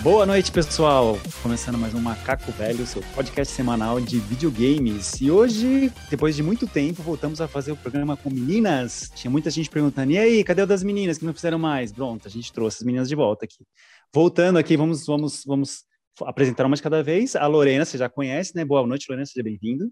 [0.00, 1.16] Boa noite, pessoal!
[1.42, 5.20] Começando mais um Macaco Velho, seu podcast semanal de videogames.
[5.20, 9.10] E hoje, depois de muito tempo, voltamos a fazer o programa com meninas.
[9.16, 11.90] Tinha muita gente perguntando: e aí, cadê o das meninas que não fizeram mais?
[11.90, 13.66] Pronto, a gente trouxe as meninas de volta aqui.
[14.14, 15.84] Voltando aqui, vamos, vamos, vamos
[16.22, 17.34] apresentar uma de cada vez.
[17.34, 18.64] A Lorena, você já conhece, né?
[18.64, 19.90] Boa noite, Lorena, seja bem-vindo.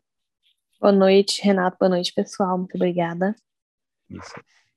[0.81, 1.77] Boa noite, Renato.
[1.81, 2.57] Boa noite, pessoal.
[2.57, 3.35] Muito obrigada.
[4.09, 4.35] Isso.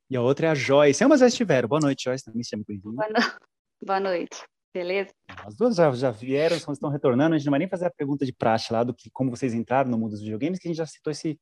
[0.10, 1.04] E a outra é a Joyce.
[1.04, 1.70] Ambas já estiveram.
[1.70, 2.26] Boa noite, Joyce.
[2.26, 2.96] Também seja muito bem-vinda.
[2.96, 3.86] Boa, no...
[3.86, 4.44] Boa noite.
[4.74, 5.12] Beleza?
[5.46, 7.34] As duas já, já vieram, estão retornando.
[7.34, 9.54] A gente não vai nem fazer a pergunta de praxe lá do que como vocês
[9.54, 11.40] entraram no mundo dos videogames, que a gente já citou esse,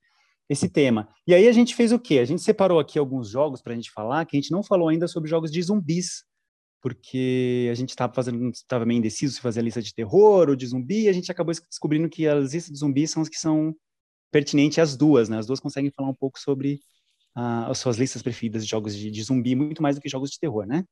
[0.49, 1.09] esse tema.
[1.27, 2.19] E aí a gente fez o quê?
[2.19, 4.87] A gente separou aqui alguns jogos para a gente falar, que a gente não falou
[4.87, 6.23] ainda sobre jogos de zumbis,
[6.81, 10.55] porque a gente estava fazendo, estava meio indeciso se fazer a lista de terror ou
[10.55, 13.37] de zumbi, e a gente acabou descobrindo que as listas de zumbis são as que
[13.37, 13.75] são
[14.31, 15.37] pertinentes às duas, né?
[15.37, 16.79] As duas conseguem falar um pouco sobre
[17.35, 20.29] uh, as suas listas preferidas de jogos de, de zumbi, muito mais do que jogos
[20.31, 20.85] de terror, né?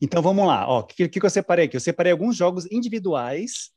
[0.00, 1.76] Então vamos lá, o que, que eu separei aqui?
[1.76, 3.70] Eu separei alguns jogos individuais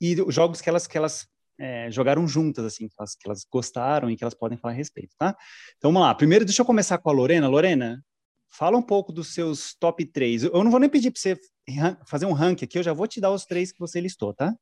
[0.00, 4.10] e jogos que elas, que elas é, jogaram juntas, assim, que elas, que elas gostaram
[4.10, 5.36] e que elas podem falar a respeito, tá?
[5.76, 6.14] Então vamos lá.
[6.14, 7.48] Primeiro, deixa eu começar com a Lorena.
[7.48, 8.04] Lorena,
[8.48, 10.44] fala um pouco dos seus top 3.
[10.44, 11.38] Eu não vou nem pedir para você
[12.06, 14.54] fazer um ranking aqui, eu já vou te dar os três que você listou, tá?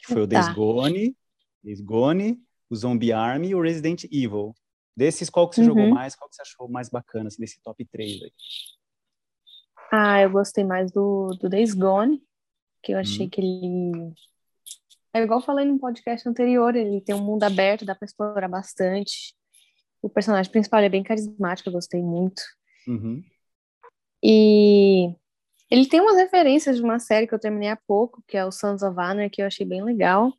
[0.00, 0.40] Que foi o tá.
[0.40, 1.16] Days Gone,
[1.62, 4.54] Days Gone, o Zombie Army e o Resident Evil.
[4.96, 5.68] Desses, qual que você uhum.
[5.68, 6.14] jogou mais?
[6.14, 8.32] Qual que você achou mais bacana, assim, desse top 3 aí?
[9.96, 12.20] Ah, eu gostei mais do, do Days Gone,
[12.82, 13.30] que eu achei hum.
[13.30, 14.12] que ele.
[15.12, 18.48] É igual eu falei no podcast anterior, ele tem um mundo aberto, dá pra explorar
[18.48, 19.36] bastante.
[20.02, 22.42] O personagem principal é bem carismático, eu gostei muito.
[22.88, 23.22] Uhum.
[24.20, 25.14] E
[25.70, 28.50] ele tem umas referências de uma série que eu terminei há pouco, que é o
[28.50, 30.32] Sons of Honor, que eu achei bem legal.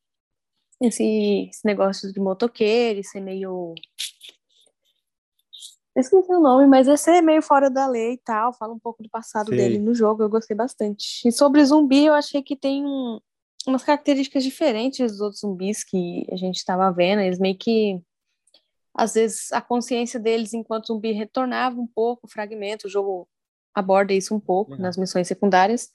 [0.81, 3.73] Esse, esse negócio de motoqueiro, ser meio
[6.01, 9.01] esqueci o nome, mas esse é meio fora da lei e tal, fala um pouco
[9.01, 9.55] do passado Sim.
[9.55, 11.25] dele no jogo, eu gostei bastante.
[11.25, 13.19] E sobre zumbi, eu achei que tem um,
[13.65, 18.01] umas características diferentes dos outros zumbis que a gente estava vendo, eles meio que
[18.93, 23.27] às vezes a consciência deles enquanto zumbi retornava um pouco, fragmento, o jogo
[23.73, 24.79] aborda isso um pouco uhum.
[24.79, 25.91] nas missões secundárias.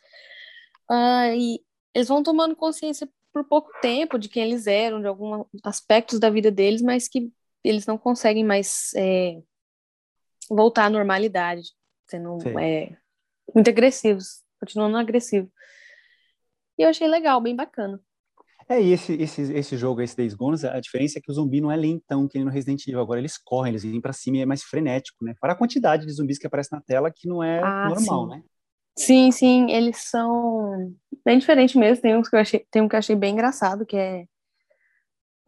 [0.90, 1.60] Uh, e
[1.94, 6.28] eles vão tomando consciência por pouco tempo de quem eles eram, de alguns aspectos da
[6.28, 7.32] vida deles, mas que
[7.64, 9.40] eles não conseguem mais é,
[10.50, 11.70] voltar à normalidade,
[12.06, 12.96] sendo é,
[13.54, 15.50] muito agressivos, continuando agressivo.
[16.76, 18.00] E eu achei legal, bem bacana.
[18.68, 21.60] É, e esse, esse, esse jogo, esse Days Gone, a diferença é que o zumbi
[21.60, 23.00] não é lentão, que nem no Resident Evil.
[23.00, 25.34] Agora eles correm, eles vêm pra cima e é mais frenético, né?
[25.40, 28.30] Para a quantidade de zumbis que aparece na tela, que não é ah, normal, sim.
[28.30, 28.42] né?
[28.96, 30.94] Sim, sim, eles são
[31.24, 32.00] bem diferentes mesmo.
[32.00, 34.24] Tem, uns que eu achei, tem um que eu achei bem engraçado, que é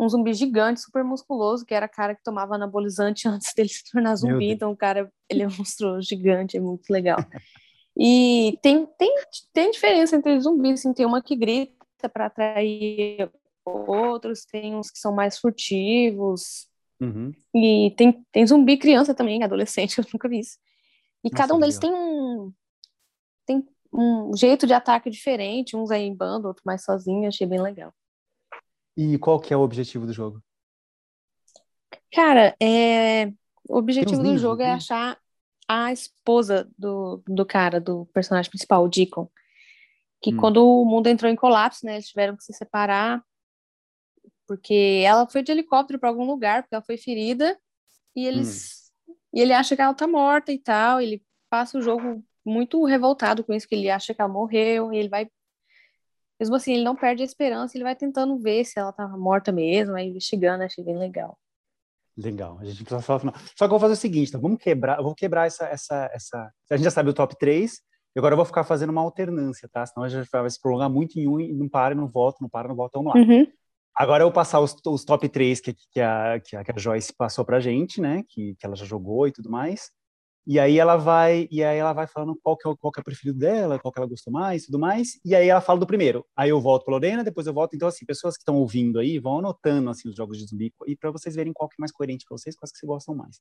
[0.05, 4.17] um zumbi gigante, super musculoso, que era cara que tomava anabolizante antes dele se tornar
[4.17, 4.51] zumbi.
[4.51, 7.19] Então, o cara, ele é um monstro gigante, é muito legal.
[7.97, 9.15] E tem, tem,
[9.53, 13.31] tem diferença entre zumbis, assim, tem uma que grita para atrair
[13.65, 16.67] outros, tem uns que são mais furtivos.
[17.01, 17.33] Uhum.
[17.55, 20.59] E tem, tem zumbi criança também, adolescente, eu nunca vi isso.
[21.25, 21.93] E Nossa, cada um deles legal.
[21.93, 22.53] tem um
[23.45, 27.61] tem um jeito de ataque diferente, uns aí em bando, outros mais sozinho, achei bem
[27.61, 27.93] legal.
[28.97, 30.43] E qual que é o objetivo do jogo?
[32.13, 33.27] Cara, é...
[33.69, 35.19] o objetivo do jogo é achar
[35.69, 39.31] a esposa do, do cara, do personagem principal, o Deacon.
[40.21, 40.37] Que hum.
[40.37, 43.23] quando o mundo entrou em colapso, né, eles tiveram que se separar,
[44.47, 47.59] porque ela foi de helicóptero para algum lugar, porque ela foi ferida,
[48.15, 49.15] e eles hum.
[49.33, 53.43] e ele acha que ela tá morta e tal, ele passa o jogo muito revoltado
[53.43, 55.31] com isso, que ele acha que ela morreu, e ele vai
[56.43, 59.53] mesmo assim, ele não perde a esperança, ele vai tentando ver se ela tá morta
[59.53, 61.39] mesmo, vai investigando, achei bem legal.
[62.17, 63.35] Legal, a gente precisa falar final.
[63.57, 66.11] Só que eu vou fazer o seguinte, então, vamos quebrar, eu vou quebrar essa, essa,
[66.13, 66.53] essa.
[66.69, 67.81] A gente já sabe o top 3,
[68.15, 69.87] e agora eu vou ficar fazendo uma alternância, tá?
[69.87, 72.49] Senão a gente vai se prolongar muito em um e não para, não volta, não
[72.49, 73.21] para, não volta, vamos lá.
[73.21, 73.47] Uhum.
[73.97, 76.79] Agora eu vou passar os, os top 3 que, que, a, que, a, que a
[76.79, 78.25] Joyce passou pra gente, né?
[78.29, 79.91] Que, que ela já jogou e tudo mais.
[80.45, 83.03] E aí ela vai, e aí ela vai falando qual que é, qual que é
[83.03, 85.21] o preferido dela, qual que ela gostou mais, tudo mais.
[85.25, 86.27] E aí ela fala do primeiro.
[86.37, 87.75] Aí eu volto para Lorena, depois eu volto.
[87.77, 90.97] Então assim, pessoas que estão ouvindo aí vão anotando assim os jogos de zumbi e
[90.97, 93.41] para vocês verem qual que é mais coerente para vocês, quais que vocês gostam mais.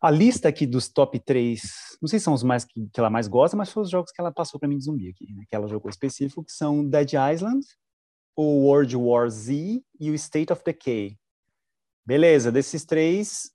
[0.00, 1.60] A lista aqui dos top 3,
[2.00, 4.10] não sei se são os mais que, que ela mais gosta, mas foram os jogos
[4.10, 6.82] que ela passou para mim de zumbi aqui, né, que ela jogou específico, que são
[6.88, 7.64] Dead Island,
[8.34, 11.18] o World War Z e o State of Decay.
[12.06, 13.52] Beleza, desses três,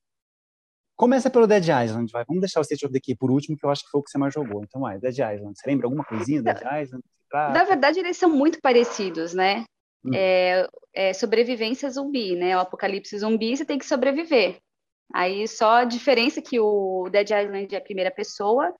[0.96, 2.24] Começa pelo Dead Island, vai.
[2.26, 4.10] Vamos deixar o State of Decay por último, que eu acho que foi o que
[4.10, 4.64] você mais jogou.
[4.64, 5.58] Então, vai, Dead Island.
[5.58, 7.04] Você lembra alguma coisinha do Dead Island?
[7.34, 9.66] Na verdade, eles são muito parecidos, né?
[10.06, 10.12] Hum.
[10.14, 12.56] É, é, sobrevivência zumbi, né?
[12.56, 14.58] O apocalipse zumbi, você tem que sobreviver.
[15.14, 18.74] Aí só a diferença que o Dead Island é a primeira pessoa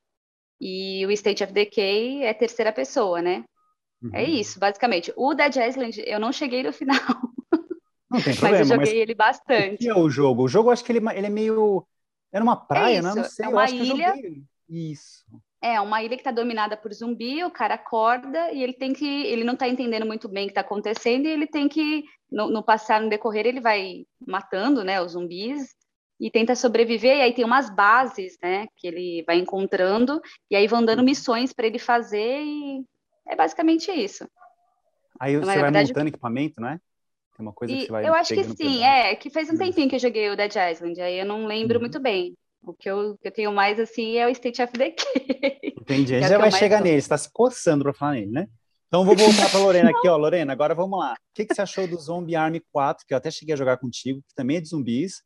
[0.60, 3.44] e o State of Decay é a terceira pessoa, né?
[4.04, 4.16] É uhum.
[4.16, 5.14] É isso, basicamente.
[5.16, 7.00] O Dead Island, eu não cheguei no final.
[8.10, 8.58] Não tem problema.
[8.58, 9.76] mas eu joguei mas ele bastante.
[9.76, 10.44] O que é o jogo?
[10.44, 11.86] O jogo, eu acho que ele, ele é meio.
[12.36, 13.14] É numa praia, é né?
[13.16, 14.14] Não sei, é uma ilha.
[14.68, 15.24] Isso.
[15.62, 19.06] É, uma ilha que está dominada por zumbi, o cara acorda e ele tem que.
[19.06, 22.50] Ele não está entendendo muito bem o que está acontecendo, e ele tem que, no,
[22.50, 25.74] no passar, no decorrer, ele vai matando né, os zumbis
[26.20, 30.22] e tenta sobreviver, e aí tem umas bases, né, que ele vai encontrando,
[30.52, 31.06] e aí vão dando uhum.
[31.06, 32.84] missões para ele fazer, e
[33.28, 34.28] é basicamente isso.
[35.20, 36.80] Aí então, você vai verdade, montando equipamento, não é?
[37.36, 38.84] Tem uma coisa que você vai Eu acho que sim, pedaço.
[38.84, 41.76] é, que fez um tempinho que eu joguei o Dead Island, aí eu não lembro
[41.76, 41.82] uhum.
[41.82, 42.34] muito bem.
[42.64, 44.96] O que eu, que eu tenho mais, assim, é o State of Decay.
[45.80, 48.32] Entendi, a gente é já vai chegar nele, você está se coçando para falar nele,
[48.32, 48.48] né?
[48.88, 50.16] Então vou voltar para Lorena aqui, ó.
[50.16, 51.14] Lorena, agora vamos lá.
[51.14, 53.78] O que, que você achou do Zombie Army 4, que eu até cheguei a jogar
[53.78, 55.22] contigo, que também é de zumbis,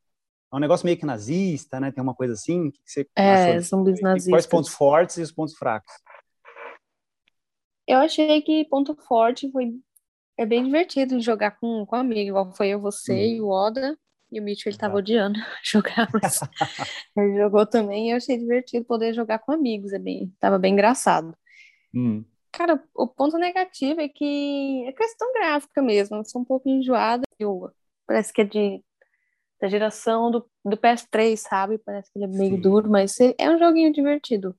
[0.52, 1.92] é um negócio meio que nazista, né?
[1.92, 2.72] Tem uma coisa assim.
[2.72, 4.32] que você é, zumbis nazistas.
[4.32, 5.94] Quais pontos fortes e os pontos fracos?
[7.88, 9.72] Eu achei que ponto forte foi
[10.40, 13.18] é bem divertido jogar com, com amigo, igual foi eu, você hum.
[13.18, 13.98] e o Oda.
[14.32, 16.40] E o Mitchell, ele tava odiando jogar, mas
[17.18, 20.74] ele jogou também e eu achei divertido poder jogar com amigos, é bem, tava bem
[20.74, 21.36] engraçado.
[21.94, 22.24] Hum.
[22.52, 27.24] Cara, o ponto negativo é que é questão gráfica mesmo, eu sou um pouco enjoada.
[27.38, 27.72] Eu,
[28.06, 28.84] parece que é de
[29.60, 31.78] da geração do, do PS3, sabe?
[31.80, 32.62] Parece que ele é meio Sim.
[32.62, 34.56] duro, mas é um joguinho divertido.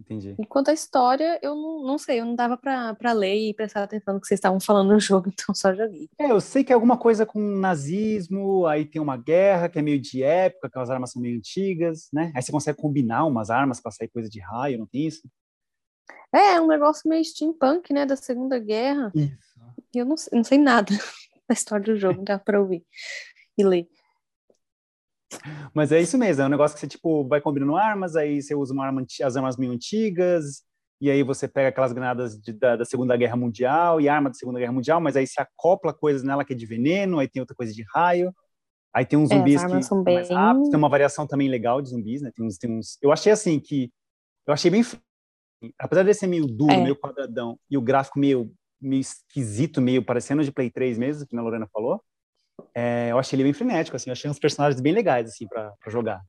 [0.00, 0.34] Entendi.
[0.38, 3.82] Enquanto a história, eu não, não sei, eu não dava pra, pra ler e prestar
[3.82, 6.08] atenção no que vocês estavam falando no jogo, então só joguei.
[6.18, 9.82] É, eu sei que é alguma coisa com nazismo, aí tem uma guerra que é
[9.82, 12.32] meio de época, aquelas armas são meio antigas, né?
[12.34, 15.28] Aí você consegue combinar umas armas pra sair coisa de raio, não tem isso?
[16.32, 19.12] É, é um negócio meio steampunk, né, da Segunda Guerra.
[19.14, 19.60] Isso.
[19.94, 20.90] E eu não, não sei nada.
[21.48, 22.84] a história do jogo, dá para ouvir
[23.58, 23.88] e ler.
[25.74, 28.54] Mas é isso mesmo, é um negócio que você tipo vai combinando armas, aí você
[28.54, 30.62] usa uma arma, as armas meio antigas,
[31.00, 34.34] e aí você pega aquelas granadas de, da, da, Segunda Guerra Mundial e arma da
[34.34, 37.40] Segunda Guerra Mundial, mas aí se acopla coisas nela que é de veneno, aí tem
[37.40, 38.34] outra coisa de raio.
[38.92, 40.16] Aí tem uns é, zumbis que são bem...
[40.16, 42.30] mais rápidos, tem uma variação também legal de zumbis, né?
[42.34, 42.98] Tem uns, tem uns...
[43.00, 43.90] Eu achei assim que
[44.46, 44.84] eu achei bem
[45.78, 46.82] apesar de ser meio duro, é.
[46.82, 51.36] meio quadradão e o gráfico meio meio esquisito, meio parecendo de Play 3 mesmo, que
[51.36, 52.02] a Lorena falou.
[52.74, 55.74] É, eu achei ele bem frenético, assim, eu achei uns personagens bem legais, assim, para
[55.88, 56.22] jogar.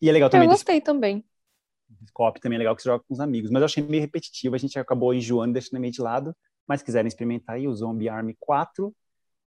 [0.00, 0.46] E é legal também.
[0.46, 0.84] Eu gostei desse...
[0.84, 1.24] também.
[2.12, 4.54] Cop também é legal que você joga com os amigos, mas eu achei meio repetitivo,
[4.54, 6.34] a gente acabou enjoando deixando meio de lado,
[6.66, 8.94] mas quiserem experimentar aí o Zombie Army 4,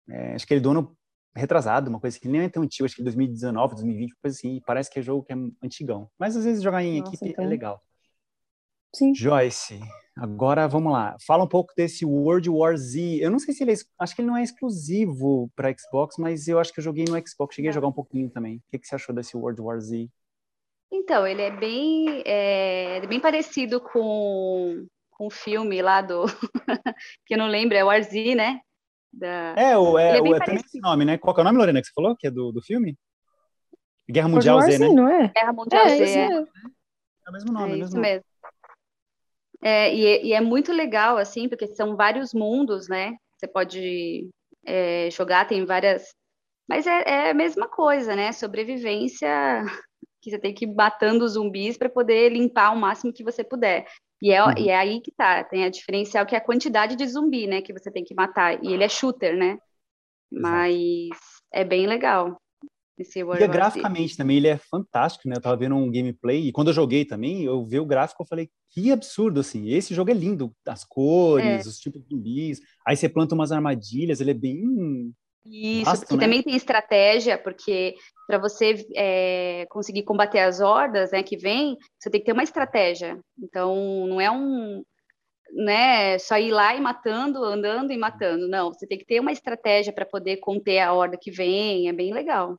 [0.08, 0.96] é, acho que ele é do ano
[1.34, 4.90] retrasado, uma coisa que nem é tão antigo, acho que 2019, 2020, coisa assim, parece
[4.90, 6.10] que é jogo que é antigão.
[6.18, 7.44] Mas às vezes jogar em Nossa, equipe é então...
[7.44, 7.82] é legal.
[8.94, 9.14] Sim.
[9.14, 9.80] Joyce,
[10.20, 11.16] Agora vamos lá.
[11.26, 13.18] Fala um pouco desse World War Z.
[13.22, 16.46] Eu não sei se ele é, acho que ele não é exclusivo para Xbox, mas
[16.46, 18.56] eu acho que eu joguei no Xbox, cheguei a jogar um pouquinho também.
[18.56, 20.08] O que, que você achou desse World War Z?
[20.92, 26.26] Então, ele é bem, é, bem parecido com, com o filme lá do
[27.24, 28.60] que eu não lembro, é War Z, né?
[29.10, 29.54] Da...
[29.56, 31.16] É, o, é, é, o, é também esse nome, né?
[31.16, 32.14] Qual é o nome, Lorena, que você falou?
[32.14, 32.94] Que é do, do filme?
[34.06, 34.88] Guerra Mundial Z, né?
[34.88, 35.28] Não é?
[35.28, 36.18] Guerra Mundial é, Z.
[36.18, 36.26] É.
[36.26, 36.40] é.
[37.28, 38.29] o mesmo nome, é, é mesmo mesmo.
[39.62, 43.16] É, e, e, é muito legal, assim, porque são vários mundos, né?
[43.36, 44.30] Você pode
[44.64, 46.14] é, jogar, tem várias.
[46.68, 48.32] Mas é, é, a mesma coisa, né?
[48.32, 49.28] Sobrevivência,
[50.22, 53.86] que você tem que ir matando zumbis para poder limpar o máximo que você puder.
[54.22, 54.52] E é, uhum.
[54.56, 57.62] e é aí que tá, tem a diferencial que é a quantidade de zumbi, né?
[57.62, 58.62] Que você tem que matar.
[58.62, 59.58] E ele é shooter, né?
[60.30, 61.10] Mas
[61.52, 62.40] é bem legal.
[63.00, 65.36] Esse World e graficamente também ele é fantástico, né?
[65.36, 68.26] Eu tava vendo um gameplay e quando eu joguei também, eu vi o gráfico, eu
[68.26, 69.70] falei, que absurdo, assim.
[69.70, 71.68] Esse jogo é lindo, as cores, é.
[71.68, 72.60] os tipos de zumbis.
[72.86, 75.14] Aí você planta umas armadilhas, ele é bem.
[75.46, 76.20] Isso, vasto, né?
[76.20, 77.94] também tem estratégia, porque
[78.26, 82.42] para você é, conseguir combater as hordas, né, que vem, você tem que ter uma
[82.42, 83.18] estratégia.
[83.42, 84.84] Então, não é um,
[85.54, 88.46] né, só ir lá e matando, andando e matando.
[88.46, 91.88] Não, você tem que ter uma estratégia para poder conter a horda que vem.
[91.88, 92.58] É bem legal.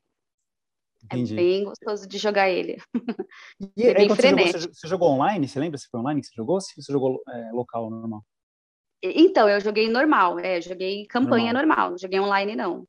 [1.10, 1.34] É Entendi.
[1.34, 2.76] É bem gostoso de jogar ele.
[3.76, 5.48] E é bem você jogou, você, você, jogou, online?
[5.48, 8.24] Você lembra se foi online que você jogou ou se você jogou é, local, normal?
[9.02, 12.86] Então, eu joguei normal, é, joguei campanha normal, normal não joguei online não.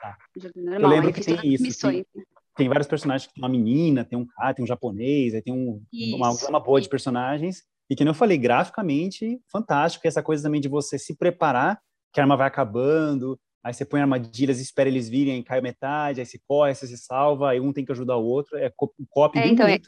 [0.00, 0.16] Tá.
[0.36, 2.22] Joguei normal, eu lembro que tem isso, tem, né?
[2.56, 5.82] tem, vários personagens, tem uma menina, tem um cara, tem um japonês, aí tem um,
[6.14, 10.68] uma gama boa de personagens, e que eu falei, graficamente, fantástico, essa coisa também de
[10.68, 11.80] você se preparar,
[12.12, 16.26] que a arma vai acabando, aí você põe armadilhas, espera eles virem, cai metade, aí
[16.26, 19.40] você corre, você se salva, aí um tem que ajudar o outro, é um copy
[19.40, 19.80] é, então, é,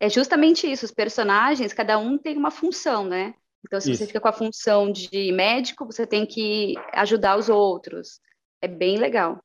[0.00, 3.34] é, justamente isso, os personagens, cada um tem uma função, né?
[3.64, 4.00] Então, se isso.
[4.00, 8.20] você fica com a função de médico, você tem que ajudar os outros.
[8.60, 9.38] É bem legal.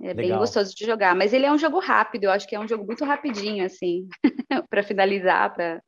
[0.00, 0.16] É legal.
[0.16, 2.68] bem gostoso de jogar, mas ele é um jogo rápido, eu acho que é um
[2.68, 4.08] jogo muito rapidinho, assim,
[4.70, 5.82] para finalizar, para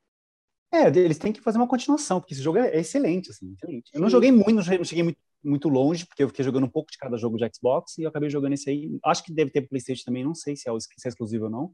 [0.71, 3.90] É, eles têm que fazer uma continuação, porque esse jogo é excelente, assim, excelente.
[3.95, 6.90] Eu não joguei muito, não cheguei muito, muito longe, porque eu fiquei jogando um pouco
[6.90, 8.99] de cada jogo de Xbox e eu acabei jogando esse aí.
[9.04, 11.73] Acho que deve ter PlayStation também, não sei se é, se é exclusivo ou não,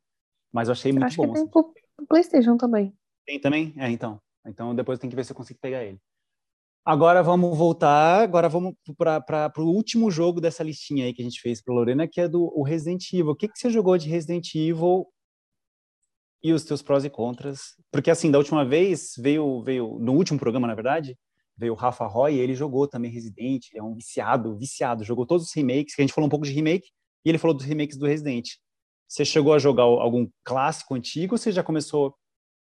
[0.52, 1.28] mas eu achei muito Acho bom.
[1.28, 1.50] que tem assim.
[1.50, 2.94] pro PlayStation também.
[3.26, 3.74] Tem também?
[3.76, 4.20] É, então.
[4.46, 5.98] Então depois tem que ver se eu consigo pegar ele.
[6.84, 11.40] Agora vamos voltar, agora vamos para o último jogo dessa listinha aí que a gente
[11.40, 13.30] fez para Lorena, que é do o Resident Evil.
[13.30, 15.04] O que, que você jogou de Resident Evil
[16.44, 17.74] e os teus prós e contras?
[17.90, 21.18] Porque assim, da última vez veio, veio no último programa, na verdade,
[21.56, 25.46] veio o Rafa Roy e ele jogou também Resident, é um viciado, viciado, jogou todos
[25.46, 26.88] os remakes, que a gente falou um pouco de remake,
[27.24, 28.50] e ele falou dos remakes do Resident.
[29.08, 32.14] Você chegou a jogar algum clássico antigo ou você já começou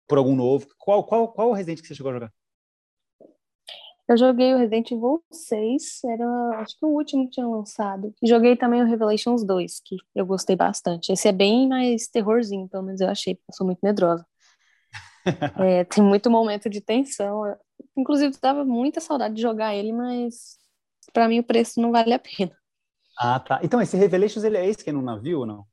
[0.06, 0.66] por algum novo?
[0.78, 2.32] Qual, qual, qual o Resident que você chegou a jogar?
[4.06, 8.14] Eu joguei o Resident Evil 6, era acho que o último que tinha lançado.
[8.22, 11.10] E joguei também o Revelations 2, que eu gostei bastante.
[11.10, 14.26] Esse é bem mais terrorzinho, pelo menos eu achei, porque eu sou muito medrosa.
[15.58, 17.56] é, tem muito momento de tensão.
[17.96, 20.58] Inclusive, dava muita saudade de jogar ele, mas
[21.12, 22.56] para mim o preço não vale a pena.
[23.18, 23.60] Ah, tá.
[23.62, 25.66] Então, esse Revelations, ele é esse que é no navio ou não?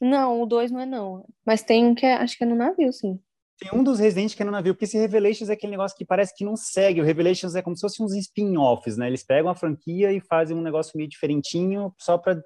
[0.00, 1.26] Não, o 2 não é não.
[1.46, 3.18] Mas tem um que é, acho que é no navio, sim.
[3.58, 6.04] Tem um dos Resident que é no navio, porque esse Revelations é aquele negócio que
[6.04, 7.00] parece que não segue.
[7.00, 9.06] O Revelations é como se fossem uns spin-offs, né?
[9.06, 12.42] Eles pegam a franquia e fazem um negócio meio diferentinho só para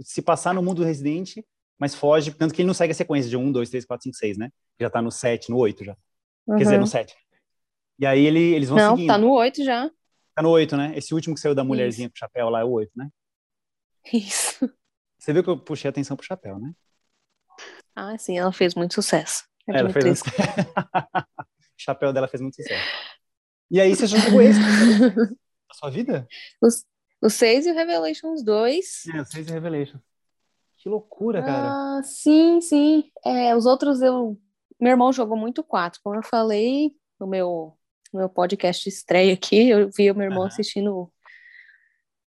[0.00, 1.36] se passar no mundo do Resident,
[1.78, 2.30] mas foge.
[2.32, 4.50] Tanto que ele não segue a sequência de 1, 2, 3, 4, 5, 6, né?
[4.78, 5.96] Já tá no 7, no 8 já.
[6.50, 6.56] Uhum.
[6.56, 7.14] Quer dizer, no 7.
[7.98, 9.06] E aí ele, eles vão não, seguindo.
[9.06, 9.90] Não, tá no 8 já.
[10.34, 10.92] Tá no 8, né?
[10.96, 12.12] Esse último que saiu da mulherzinha Isso.
[12.12, 13.08] pro chapéu lá é o 8, né?
[14.12, 14.68] Isso.
[15.18, 16.72] Você viu que eu puxei a atenção pro chapéu, né?
[17.94, 19.44] Ah, sim, ela fez muito sucesso.
[19.68, 20.22] É ela fez.
[21.38, 21.44] o
[21.76, 22.82] chapéu dela fez muito sucesso.
[23.70, 26.26] E aí você já jogou esse na sua vida?
[26.60, 26.84] Os,
[27.22, 29.06] o 6 e o Revelations 2.
[29.14, 30.02] É, o 6 e o Revelations.
[30.78, 31.68] Que loucura, cara.
[31.98, 33.04] Ah, sim, sim.
[33.24, 34.40] É, os outros eu.
[34.80, 36.00] Meu irmão jogou muito 4.
[36.02, 37.76] Como eu falei no meu,
[38.12, 41.12] no meu podcast estreia aqui, eu vi o meu irmão assistindo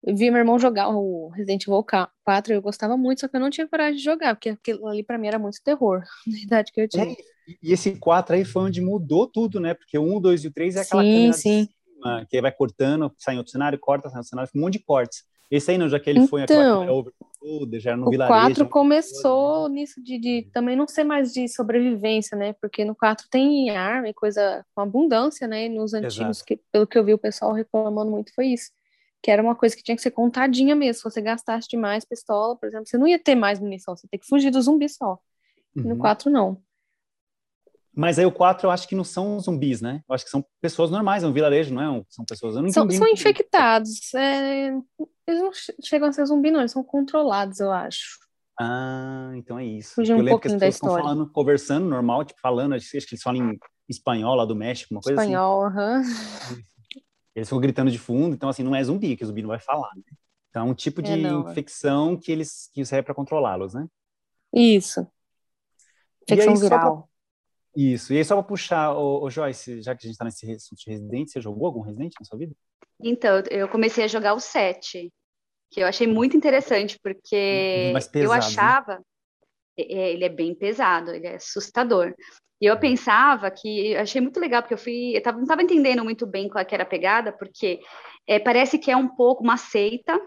[0.02, 3.37] eu vi meu irmão jogar o Resident Evil 4 e eu gostava muito, só que
[3.37, 6.38] eu não tinha coragem de jogar, porque aquilo ali pra mim era muito terror, na
[6.38, 7.04] idade que eu tinha.
[7.04, 7.16] É,
[7.62, 9.75] e esse 4 aí foi onde mudou tudo, né?
[9.75, 11.69] Porque o 1, 2 e o 3 é aquela sim, sim.
[11.85, 14.75] Cima, que vai cortando, sai em outro cenário, corta, sai em outro cenário, um monte
[14.75, 15.25] de cortes.
[15.50, 16.85] Esse aí não, já que ele então, foi aquela
[17.78, 18.37] já era no o vilarejo.
[18.37, 19.76] O 4 começou né?
[19.76, 22.52] nisso de, de, também não ser mais de sobrevivência, né?
[22.61, 25.66] Porque no 4 tem arma e coisa com abundância, né?
[25.66, 28.71] E nos antigos, que, pelo que eu vi o pessoal reclamando muito, foi isso
[29.23, 30.95] que era uma coisa que tinha que ser contadinha mesmo.
[30.95, 34.11] Se você gastasse demais pistola, por exemplo, você não ia ter mais munição, você ia
[34.11, 35.19] ter que fugir do zumbi só.
[35.76, 35.83] Uhum.
[35.90, 36.61] No 4, não.
[38.00, 40.02] Mas aí o 4 eu acho que não são zumbis, né?
[40.09, 42.04] Eu acho que são pessoas normais, é um vilarejo, não é?
[42.09, 42.57] São pessoas.
[42.57, 44.14] Eu não são, são infectados.
[44.14, 44.69] É...
[45.26, 45.50] Eles não
[45.85, 48.19] chegam a ser zumbi, não, eles são controlados, eu acho.
[48.59, 49.97] Ah, então é isso.
[49.97, 52.97] Fugir um eu pouquinho que as pessoas estão falando, conversando normal, tipo, falando, acho que
[52.97, 55.76] eles falam em espanhol lá do México, uma coisa espanhol, assim.
[55.76, 56.57] Espanhol, aham.
[56.57, 56.62] Uhum.
[57.37, 59.61] Eles ficam gritando de fundo, então assim, não é zumbi, que o zumbi não vai
[59.61, 60.02] falar, né?
[60.49, 63.87] Então é um tipo de é, não, infecção que eles que serve para controlá-los, né?
[64.54, 65.07] Isso.
[66.23, 67.10] Infecção viral.
[67.77, 68.12] Isso.
[68.12, 70.47] E aí, só para puxar, o, o, Joyce, já que a gente está nesse
[70.87, 72.55] Resident, você jogou algum Resident na sua vida?
[73.03, 75.11] Então, eu comecei a jogar o 7,
[75.71, 78.95] que eu achei muito interessante, porque pesado, eu achava.
[78.97, 79.05] Né?
[79.77, 82.15] Ele é bem pesado, ele é assustador.
[82.61, 86.05] E eu pensava que, achei muito legal, porque eu fui, eu tava, não estava entendendo
[86.05, 87.81] muito bem qual que era a pegada, porque
[88.27, 90.21] é, parece que é um pouco uma seita,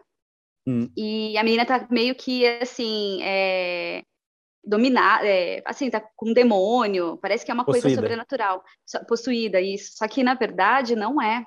[0.66, 0.90] hum.
[0.98, 4.02] e a menina tá meio que, assim, é,
[4.64, 7.88] dominada, é, assim, tá com um demônio, parece que é uma possuída.
[7.88, 8.64] coisa sobrenatural,
[9.08, 9.98] possuída, isso.
[9.98, 11.46] Só que, na verdade, não é.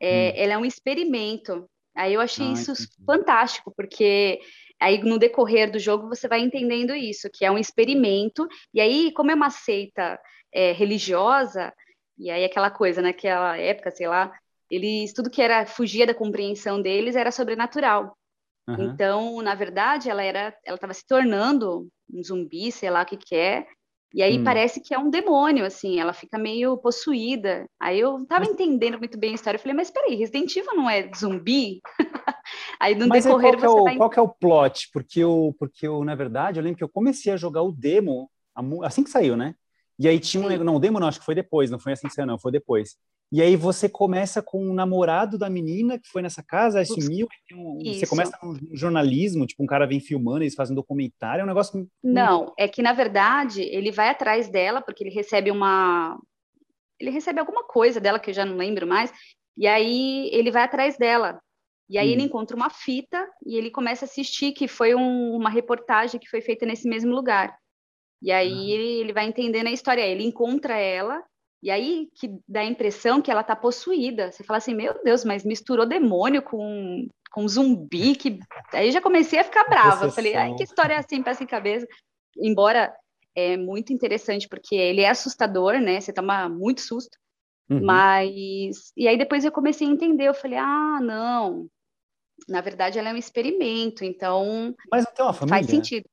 [0.00, 0.32] é hum.
[0.36, 1.68] Ela é um experimento.
[1.94, 3.04] Aí eu achei ah, isso entendi.
[3.04, 4.40] fantástico, porque
[4.82, 8.48] Aí, no decorrer do jogo, você vai entendendo isso, que é um experimento.
[8.74, 10.18] E aí, como é uma seita
[10.52, 11.72] é, religiosa,
[12.18, 14.32] e aí aquela coisa, naquela época, sei lá,
[14.68, 18.16] eles, tudo que era, fugia da compreensão deles era sobrenatural.
[18.68, 18.92] Uhum.
[18.92, 23.16] Então, na verdade, ela era, ela estava se tornando um zumbi, sei lá o que
[23.16, 23.66] que é,
[24.14, 24.44] e aí hum.
[24.44, 27.66] parece que é um demônio, assim, ela fica meio possuída.
[27.80, 29.56] Aí eu não tava entendendo muito bem a história.
[29.56, 31.80] Eu falei, mas peraí, Resident Evil não é zumbi?
[32.78, 33.96] aí no mas decorrer qual você é o, vai...
[33.96, 34.90] Qual que é o plot?
[34.92, 38.30] Porque eu, porque eu, na verdade, eu lembro que eu comecei a jogar o demo
[38.82, 39.54] assim que saiu, né?
[40.02, 40.64] E aí tinha um...
[40.64, 42.50] Não, o demo não, acho que foi depois, não foi assim que saiu, não, foi
[42.50, 42.96] depois.
[43.30, 47.28] E aí você começa com o namorado da menina que foi nessa casa, aí sumiu,
[47.54, 51.44] um, você começa um jornalismo, tipo, um cara vem filmando, eles fazem um documentário, é
[51.44, 51.88] um negócio...
[52.02, 56.20] Não, é que, na verdade, ele vai atrás dela, porque ele recebe uma...
[56.98, 59.12] Ele recebe alguma coisa dela, que eu já não lembro mais,
[59.56, 61.40] e aí ele vai atrás dela.
[61.88, 62.12] E aí hum.
[62.12, 66.28] ele encontra uma fita, e ele começa a assistir, que foi um, uma reportagem que
[66.28, 67.56] foi feita nesse mesmo lugar.
[68.22, 71.22] E aí ele, ele vai entendendo a história, ele encontra ela,
[71.62, 74.30] e aí que dá a impressão que ela tá possuída.
[74.30, 78.38] Você fala assim, meu Deus, mas misturou demônio com, com zumbi, que
[78.72, 80.06] aí já comecei a ficar brava.
[80.06, 81.86] Eu falei, ai, que história é assim, peça sem cabeça.
[82.36, 82.94] Embora
[83.34, 86.00] é muito interessante, porque ele é assustador, né?
[86.00, 87.18] Você toma muito susto.
[87.68, 87.84] Uhum.
[87.84, 88.92] Mas.
[88.96, 91.66] E aí depois eu comecei a entender, eu falei, ah, não.
[92.48, 94.74] Na verdade, ela é um experimento, então.
[94.90, 95.58] Mas não tem uma família.
[95.58, 96.08] Faz sentido.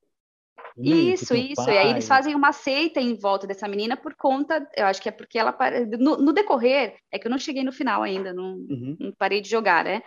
[0.82, 1.66] Isso, isso.
[1.66, 1.76] Pai.
[1.76, 5.10] E aí eles fazem uma seita em volta dessa menina por conta, eu acho que
[5.10, 5.56] é porque ela
[6.00, 8.96] no, no decorrer, é que eu não cheguei no final ainda, não, uhum.
[9.00, 10.02] não, parei de jogar, né?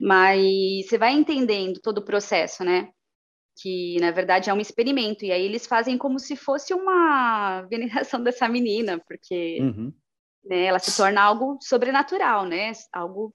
[0.00, 2.88] Mas você vai entendendo todo o processo, né?
[3.60, 8.22] Que na verdade é um experimento, e aí eles fazem como se fosse uma veneração
[8.22, 9.92] dessa menina, porque uhum.
[10.44, 12.72] né, ela se torna algo sobrenatural, né?
[12.92, 13.32] Algo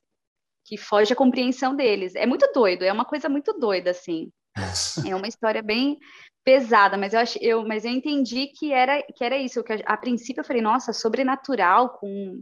[0.65, 2.15] que foge à compreensão deles.
[2.15, 4.31] É muito doido, é uma coisa muito doida, assim.
[5.09, 5.97] É uma história bem
[6.43, 9.79] pesada, mas eu acho, eu, mas eu entendi que era que era isso, que a,
[9.85, 12.41] a princípio eu falei, nossa, sobrenatural com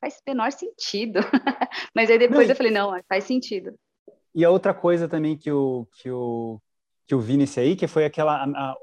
[0.00, 1.20] faz menor sentido.
[1.94, 3.74] mas aí depois não, eu falei, não, faz sentido.
[4.34, 6.60] E a outra coisa também que eu que eu
[7.06, 8.76] que eu vi nesse aí, que foi aquela a, a,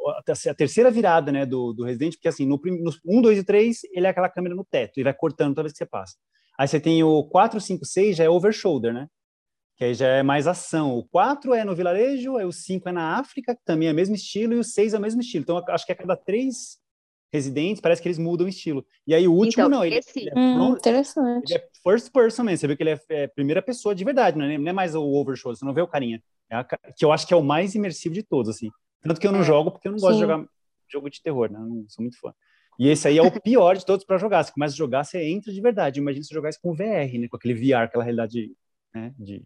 [0.50, 3.77] a terceira virada, né, do, do Resident, porque assim, no, no 1, 2 e 3,
[3.93, 6.15] ele é aquela câmera no teto, e vai cortando toda vez que você passa.
[6.57, 9.07] Aí você tem o 4, 5, 6, já é over shoulder, né?
[9.75, 10.98] Que aí já é mais ação.
[10.98, 13.96] O 4 é no vilarejo, aí o 5 é na África, que também é o
[13.96, 15.44] mesmo estilo, e o 6 é o mesmo estilo.
[15.44, 16.79] Então, acho que a cada três
[17.32, 18.86] residentes, parece que eles mudam o estilo.
[19.05, 20.20] E aí o último, então, não, ele, esse...
[20.20, 21.51] ele é hum, interessante.
[21.51, 24.38] Ele é first person mesmo, você vê que ele é, é primeira pessoa de verdade,
[24.38, 26.24] não é, não é mais o overshow, você não vê o carinha.
[26.50, 28.70] É a, que eu acho que é o mais imersivo de todos, assim.
[29.01, 29.44] Tanto que eu não é.
[29.44, 30.22] jogo, porque eu não gosto Sim.
[30.22, 30.46] de jogar
[30.89, 31.60] jogo de terror, né?
[31.60, 32.34] Eu não sou muito fã.
[32.79, 34.44] E esse aí é o pior de todos para jogar.
[34.44, 36.00] Você começa a jogar, você entra de verdade.
[36.00, 37.27] Imagina se jogar isso com VR, né?
[37.27, 38.51] Com aquele VR, aquela realidade
[38.94, 39.13] né?
[39.17, 39.44] de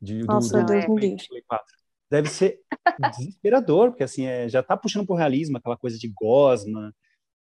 [0.00, 1.16] de, Nossa, do, do, do Play
[1.46, 1.66] 4.
[2.10, 2.58] Deve ser
[2.98, 6.92] desesperador, porque assim, é, já tá puxando pro realismo, aquela coisa de gosma,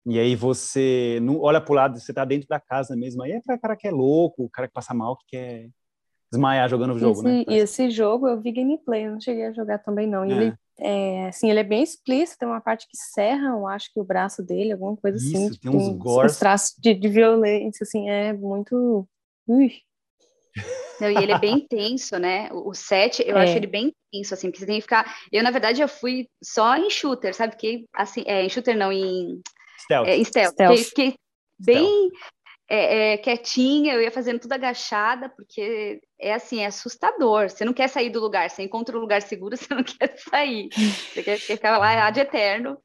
[0.05, 3.41] e aí você não olha pro lado, você tá dentro da casa mesmo, aí é
[3.41, 5.69] pra cara que é louco, o cara que passa mal, que quer
[6.31, 7.43] desmaiar jogando o jogo, esse, né?
[7.47, 10.23] E esse jogo eu vi gameplay, eu não cheguei a jogar também não.
[10.23, 10.31] É.
[10.31, 13.99] ele, é, assim, ele é bem explícito, tem uma parte que serra, eu acho que
[13.99, 15.49] o braço dele, alguma coisa Isso, assim.
[15.49, 16.37] Tem tipo, uns gores.
[16.37, 19.07] traços de, de violência, assim, é muito...
[19.47, 19.71] Ui.
[20.99, 22.49] Não, e ele é bem tenso, né?
[22.51, 23.43] O 7, eu é.
[23.43, 25.17] acho ele bem tenso, assim, porque você tem que ficar.
[25.31, 27.53] Eu, na verdade, eu fui só em shooter, sabe?
[27.53, 29.41] Porque, assim, é, em shooter não, em.
[29.79, 30.07] Stealth.
[30.07, 30.53] É, em stealth.
[30.53, 30.77] stealth.
[30.77, 31.15] Fiquei,
[31.57, 32.09] bem
[32.69, 37.49] é, é, quietinha, eu ia fazendo tudo agachada, porque é assim, é assustador.
[37.49, 40.69] Você não quer sair do lugar, você encontra um lugar seguro, você não quer sair.
[40.71, 42.77] Você quer, quer ficar lá de eterno.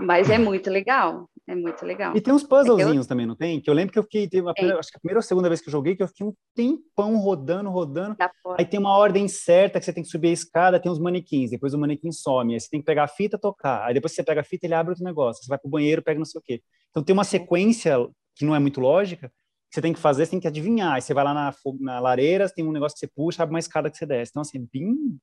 [0.00, 1.28] Mas é muito legal.
[1.46, 2.16] É muito legal.
[2.16, 3.60] E tem uns puzzlezinhos é também, não tem?
[3.60, 5.60] Que eu lembro que eu fiquei, a primeira, acho que a primeira ou segunda vez
[5.60, 8.16] que eu joguei, que eu fiquei um tempão rodando, rodando.
[8.56, 11.50] Aí tem uma ordem certa que você tem que subir a escada, tem uns manequins,
[11.50, 13.84] depois o manequim some, aí você tem que pegar a fita tocar.
[13.84, 15.42] Aí depois você pega a fita, ele abre outro negócio.
[15.42, 16.62] Você vai pro banheiro, pega não sei o quê.
[16.90, 17.96] Então tem uma sequência
[18.36, 20.92] que não é muito lógica, que você tem que fazer, você tem que adivinhar.
[20.92, 23.58] Aí você vai lá na, na lareira, tem um negócio que você puxa, abre uma
[23.58, 24.30] escada que você desce.
[24.30, 25.18] Então, assim, é bem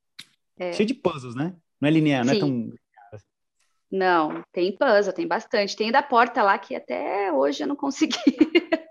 [0.60, 0.74] é.
[0.74, 1.56] cheio de puzzles, né?
[1.80, 2.30] Não é linear, Sim.
[2.30, 2.74] não é tão
[3.92, 5.76] não, tem puzzle, tem bastante.
[5.76, 8.16] Tem da porta lá que até hoje eu não consegui.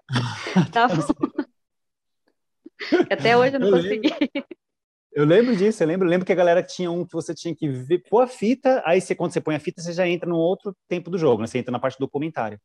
[3.11, 4.09] até hoje eu não eu consegui.
[4.09, 4.47] Lembro.
[5.13, 7.55] Eu lembro disso, eu lembro, eu lembro que a galera tinha um que você tinha
[7.55, 10.29] que ver, pôr a fita, aí você, quando você põe a fita, você já entra
[10.29, 11.49] no outro tempo do jogo, né?
[11.49, 12.61] Você entra na parte do documentário.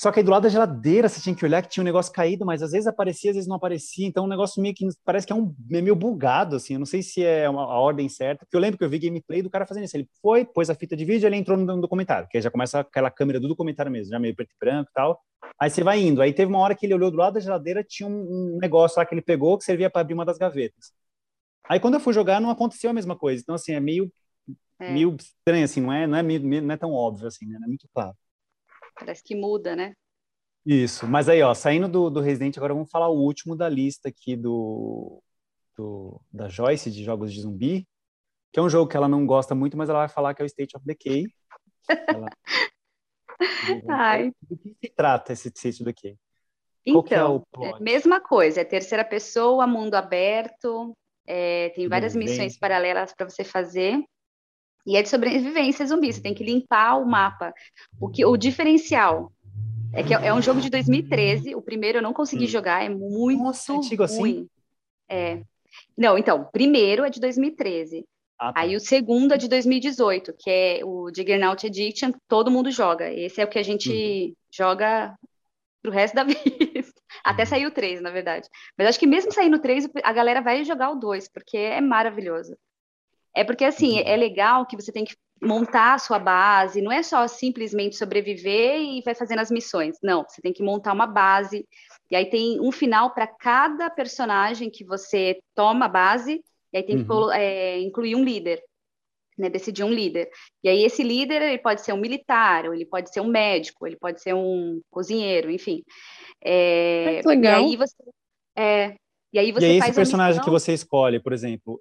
[0.00, 2.10] Só que aí do lado da geladeira você tinha que olhar que tinha um negócio
[2.10, 4.06] caído, mas às vezes aparecia, às vezes não aparecia.
[4.06, 6.72] Então o um negócio meio que parece que é um é meio bugado, assim.
[6.72, 8.98] Eu não sei se é uma, a ordem certa, porque eu lembro que eu vi
[8.98, 9.94] gameplay do cara fazendo isso.
[9.94, 12.80] Ele foi, pôs a fita de vídeo, ele entrou no, documentário, que aí já começa
[12.80, 15.20] aquela câmera do documentário mesmo, já meio preto e branco e tal.
[15.60, 16.22] Aí você vai indo.
[16.22, 18.98] Aí teve uma hora que ele olhou do lado da geladeira, tinha um, um negócio
[18.98, 20.94] lá que ele pegou que servia para abrir uma das gavetas.
[21.68, 23.42] Aí quando eu fui jogar, não aconteceu a mesma coisa.
[23.42, 24.10] Então, assim, é meio,
[24.78, 24.94] é.
[24.94, 27.58] meio estranho, assim, não é, não, é, não é tão óbvio, assim, né?
[27.58, 28.16] Não é muito claro.
[29.00, 29.94] Parece que muda, né?
[30.64, 34.10] Isso, mas aí, ó, saindo do, do Resident, agora vamos falar o último da lista
[34.10, 35.22] aqui do,
[35.74, 37.88] do, da Joyce de jogos de zumbi,
[38.52, 40.44] que é um jogo que ela não gosta muito, mas ela vai falar que é
[40.44, 41.24] o State of Decay.
[42.08, 42.28] Ela...
[43.88, 44.32] Ai.
[44.42, 46.12] Do que se trata esse State of Decay?
[46.12, 50.94] É então, é mesma coisa, é terceira pessoa, mundo aberto,
[51.26, 53.98] é, tem várias missões paralelas para você fazer.
[54.90, 57.54] E é de sobrevivência zumbi, você tem que limpar o mapa.
[58.00, 59.30] O, que, o diferencial
[59.92, 62.48] é que é um jogo de 2013, o primeiro eu não consegui hum.
[62.48, 64.18] jogar, é muito Nossa, antigo assim?
[64.18, 64.30] ruim.
[64.32, 64.48] Assim?
[65.08, 65.42] É.
[65.96, 68.04] Não, então, o primeiro é de 2013.
[68.36, 68.62] Ah, tá.
[68.62, 73.12] Aí o segundo é de 2018, que é o Juggernaut Edition, todo mundo joga.
[73.12, 74.34] Esse é o que a gente hum.
[74.52, 75.14] joga
[75.80, 76.44] pro resto da vida.
[77.22, 78.48] Até sair o 3, na verdade.
[78.76, 81.80] Mas acho que mesmo saindo o 3, a galera vai jogar o 2, porque é
[81.80, 82.56] maravilhoso.
[83.34, 87.02] É porque, assim, é legal que você tem que montar a sua base, não é
[87.02, 89.96] só simplesmente sobreviver e vai fazendo as missões.
[90.02, 91.66] Não, você tem que montar uma base.
[92.10, 96.82] E aí tem um final para cada personagem que você toma a base, e aí
[96.82, 97.28] tem uhum.
[97.28, 98.62] que é, incluir um líder.
[99.38, 100.28] Né, decidir um líder.
[100.62, 103.86] E aí esse líder ele pode ser um militar, ou ele pode ser um médico,
[103.86, 105.82] ele pode ser um cozinheiro, enfim.
[106.44, 107.62] É, legal.
[107.62, 107.96] E aí você,
[108.54, 108.96] é,
[109.32, 111.80] e aí você e aí esse personagem que você escolhe, por exemplo,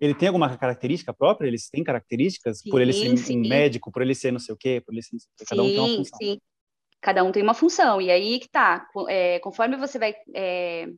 [0.00, 1.48] ele tem alguma característica própria?
[1.48, 2.60] Eles têm características?
[2.60, 3.38] Sim, por ele ser sim.
[3.38, 5.16] um médico, por ele ser não sei o quê, por ele ser
[5.48, 6.18] Cada um tem uma função.
[6.18, 6.40] Sim,
[7.00, 8.00] cada um tem uma função.
[8.00, 10.88] E aí que tá, é, conforme você vai é,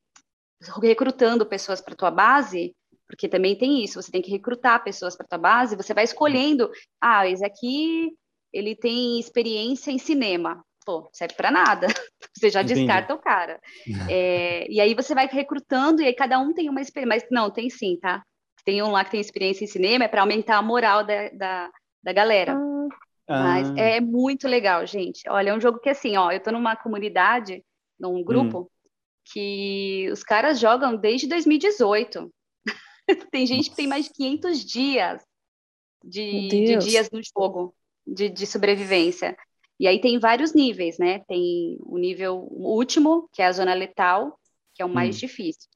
[0.83, 2.75] recrutando pessoas para tua base,
[3.07, 6.71] porque também tem isso, você tem que recrutar pessoas para tua base, você vai escolhendo,
[7.01, 8.11] ah, esse aqui
[8.53, 11.87] ele tem experiência em cinema, pô, serve para nada.
[12.37, 12.81] Você já Entendi.
[12.81, 13.61] descarta o cara.
[14.11, 17.09] É, e aí você vai recrutando, e aí cada um tem uma experiência.
[17.09, 18.23] Mas não, tem sim, tá?
[18.71, 21.71] Tem um lá que tem experiência em cinema, é para aumentar a moral da, da,
[22.05, 22.57] da galera.
[23.27, 23.43] Ah.
[23.43, 25.29] Mas é muito legal, gente.
[25.29, 27.65] Olha, é um jogo que assim, ó, eu tô numa comunidade,
[27.99, 28.67] num grupo, hum.
[29.25, 32.33] que os caras jogam desde 2018.
[33.33, 35.23] tem gente que tem mais de 500 dias
[36.05, 37.75] de, de dias no jogo
[38.07, 39.37] de, de sobrevivência.
[39.81, 41.25] E aí tem vários níveis, né?
[41.27, 44.39] Tem o nível último, que é a zona letal,
[44.77, 45.19] que é o mais hum.
[45.19, 45.69] difícil.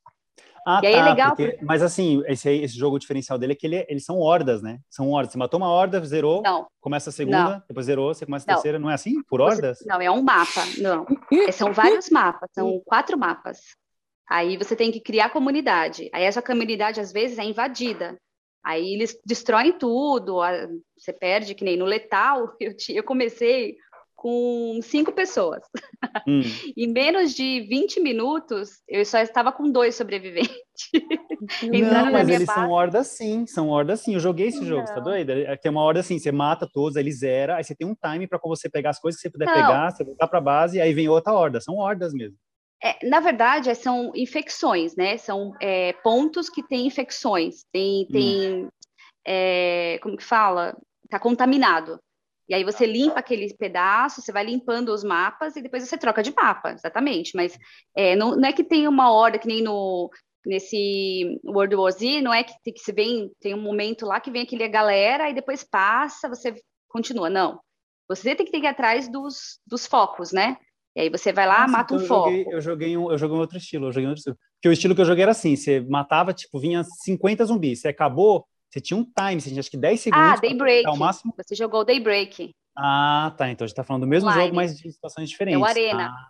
[0.67, 1.37] Ah, e aí é tá, é legal.
[1.37, 4.79] Porque, mas assim, esse, esse jogo diferencial dele é que ele, eles são hordas, né?
[4.89, 5.33] São hordas.
[5.33, 7.63] Você matou uma horda, zerou, não, começa a segunda, não.
[7.69, 8.79] depois zerou, você começa a terceira.
[8.79, 9.23] Não é assim?
[9.25, 9.79] Por hordas?
[9.79, 10.63] Você, não, é um mapa.
[10.79, 11.07] Não.
[11.53, 13.59] são vários mapas, são quatro mapas.
[14.29, 16.09] Aí você tem que criar comunidade.
[16.13, 18.19] Aí essa comunidade, às vezes, é invadida.
[18.65, 20.41] Aí eles destroem tudo,
[20.97, 22.57] você perde, que nem no Letal.
[22.59, 23.77] Eu, eu comecei
[24.25, 25.63] com cinco pessoas.
[26.27, 26.41] Hum.
[26.75, 30.55] em menos de 20 minutos, eu só estava com dois sobreviventes.
[31.63, 32.59] Não, mas eles base.
[32.59, 34.15] são hordas sim, são hordas sim.
[34.15, 34.67] Eu joguei esse Não.
[34.67, 35.31] jogo, você tá doido?
[35.31, 37.95] É, tem uma horda assim, você mata todos, aí ele zera, aí você tem um
[37.95, 39.53] time para você pegar as coisas que você puder Não.
[39.53, 41.61] pegar, você voltar para base, e aí vem outra horda.
[41.61, 42.39] São hordas mesmo.
[42.83, 45.19] É, na verdade, é, são infecções, né?
[45.19, 47.67] São é, pontos que têm infecções.
[47.71, 48.69] Tem, tem hum.
[49.27, 50.75] é, como que fala?
[51.11, 52.01] Tá contaminado.
[52.49, 56.23] E aí você limpa aquele pedaço, você vai limpando os mapas e depois você troca
[56.23, 57.33] de mapa, exatamente.
[57.35, 57.59] Mas
[57.97, 60.11] é, não, não, é que tem uma ordem que nem no
[60.47, 64.31] nesse World War Z, não é que, que se vem, tem um momento lá que
[64.31, 66.55] vem aquele galera e depois passa, você
[66.87, 67.31] continua.
[67.31, 67.59] Não.
[68.09, 70.59] Você tem que ir atrás dos, dos focos, né?
[70.95, 72.31] E aí você vai lá, Nossa, mata então um eu foco.
[72.31, 74.39] Joguei, eu joguei um, eu joguei um outro estilo, eu joguei um outro estilo.
[74.57, 77.89] Porque o estilo que eu joguei era assim, você matava, tipo, vinha 50 zumbis, você
[77.89, 80.27] acabou, você tinha um time, você tinha acho que 10 segundos.
[80.27, 80.87] Ah, Daybreak.
[80.89, 81.33] Ao máximo.
[81.37, 82.51] Você jogou Daybreak.
[82.77, 83.49] Ah, tá.
[83.49, 84.47] Então a gente tá falando do mesmo Online.
[84.47, 85.61] jogo, mas de situações diferentes.
[85.61, 86.09] É o Arena.
[86.09, 86.29] Ah,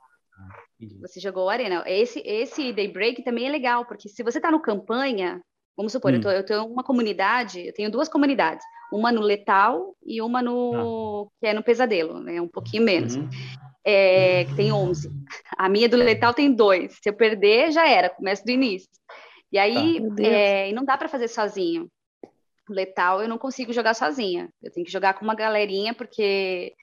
[1.00, 1.82] você jogou o Arena.
[1.86, 5.40] Esse, esse Daybreak também é legal, porque se você tá no campanha,
[5.74, 6.16] vamos supor, hum.
[6.16, 8.64] eu, tô, eu tenho uma comunidade, eu tenho duas comunidades.
[8.92, 11.26] Uma no Letal e uma no.
[11.26, 11.36] Ah.
[11.40, 12.42] que é no Pesadelo, né?
[12.42, 13.16] Um pouquinho menos.
[13.16, 13.28] Uhum.
[13.86, 15.10] É, que tem 11.
[15.56, 16.98] A minha do Letal tem dois.
[17.02, 18.88] Se eu perder, já era, começa do início.
[19.50, 20.22] E aí, tá.
[20.22, 21.88] é, e não dá para fazer sozinho
[22.68, 24.48] letal eu não consigo jogar sozinha.
[24.62, 26.74] Eu tenho que jogar com uma galerinha porque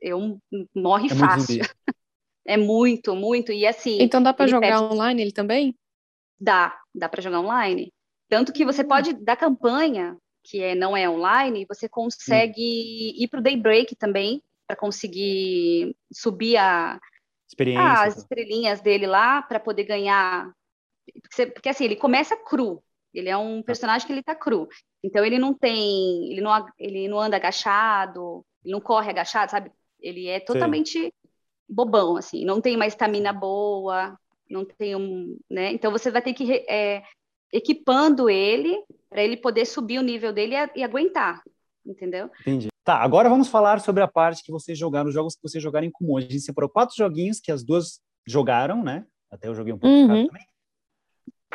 [0.00, 0.38] eu
[0.74, 1.56] morre é fácil.
[1.56, 1.74] Muito
[2.46, 3.52] é muito, muito.
[3.52, 3.98] E assim.
[4.00, 4.94] Então dá para jogar pede...
[4.94, 5.76] online ele também?
[6.40, 7.92] Dá, dá para jogar online.
[8.28, 8.88] Tanto que você hum.
[8.88, 13.22] pode, da campanha, que é, não é online, você consegue hum.
[13.22, 17.00] ir para o Daybreak também, para conseguir subir a,
[17.78, 20.50] as estrelinhas dele lá, para poder ganhar.
[21.22, 22.82] Porque, porque, assim, ele começa cru,
[23.18, 23.66] ele é um tá.
[23.66, 24.68] personagem que ele tá cru.
[25.02, 29.70] Então ele não tem, ele não, ele não anda agachado, ele não corre agachado, sabe?
[30.00, 31.12] Ele é totalmente Sim.
[31.68, 34.16] bobão, assim, não tem uma estamina boa,
[34.48, 35.72] não tem um, né?
[35.72, 37.02] Então você vai ter que é,
[37.52, 41.42] equipando ele para ele poder subir o nível dele e, e, aguentar,
[41.84, 42.30] entendeu?
[42.40, 42.68] Entendi.
[42.84, 45.86] Tá, agora vamos falar sobre a parte que vocês jogaram, os jogos que vocês jogaram
[45.86, 46.16] em comum.
[46.16, 49.04] A gente separou quatro joguinhos que as duas jogaram, né?
[49.30, 50.26] Até eu joguei um pouco uhum.
[50.26, 50.46] também.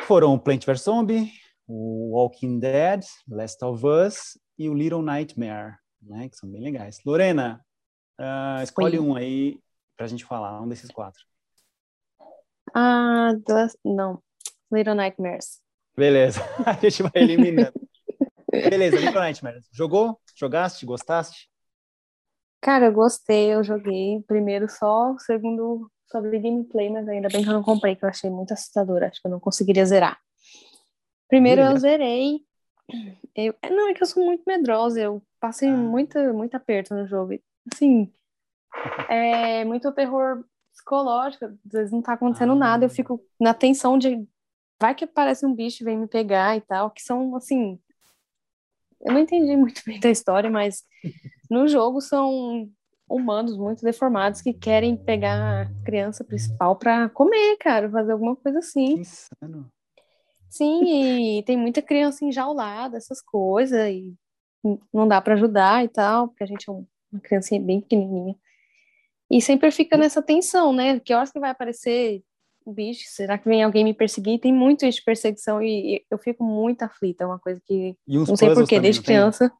[0.00, 1.32] Foram Plant vs Zombie,
[1.66, 6.28] o Walking Dead, Last of Us e o Little Nightmare, né?
[6.28, 6.98] Que são bem legais.
[7.04, 7.64] Lorena,
[8.20, 9.58] uh, escolhe um aí
[9.96, 11.22] pra gente falar, um desses quatro.
[12.74, 13.32] Ah,
[13.84, 14.22] não.
[14.72, 15.60] Little Nightmares.
[15.96, 17.72] Beleza, a gente vai eliminando.
[18.50, 19.68] Beleza, Little Nightmares.
[19.72, 20.20] Jogou?
[20.36, 20.84] Jogaste?
[20.84, 21.48] Gostaste?
[22.60, 27.52] Cara, eu gostei, eu joguei primeiro só, segundo sobre gameplay, mas ainda bem que eu
[27.52, 30.18] não comprei, que eu achei muito assustador, acho que eu não conseguiria zerar.
[31.28, 32.40] Primeiro eu zerei.
[33.34, 35.76] Eu, é, não, é que eu sou muito medrosa, eu passei ah.
[35.76, 37.38] muito, muito aperto no jogo.
[37.72, 38.12] Assim,
[39.08, 42.56] é muito terror psicológico, às vezes não tá acontecendo ah.
[42.56, 44.26] nada, eu fico na tensão de
[44.80, 47.78] vai que aparece um bicho e vem me pegar e tal, que são, assim,
[49.00, 50.84] eu não entendi muito bem da história, mas
[51.50, 52.70] no jogo são
[53.08, 58.58] humanos muito deformados que querem pegar a criança principal para comer, cara, fazer alguma coisa
[58.58, 59.00] assim.
[59.00, 59.70] Insano.
[60.54, 64.14] Sim, e tem muita criança enjaulada, essas coisas, e
[64.92, 68.36] não dá para ajudar e tal, porque a gente é uma criancinha bem pequenininha.
[69.28, 71.00] E sempre fica nessa tensão, né?
[71.00, 72.22] Que horas que vai aparecer
[72.64, 73.02] o bicho?
[73.08, 74.38] Será que vem alguém me perseguir?
[74.38, 77.24] Tem muito isso de perseguição e eu fico muito aflita.
[77.24, 79.50] É uma coisa que não sei porquê, desde criança.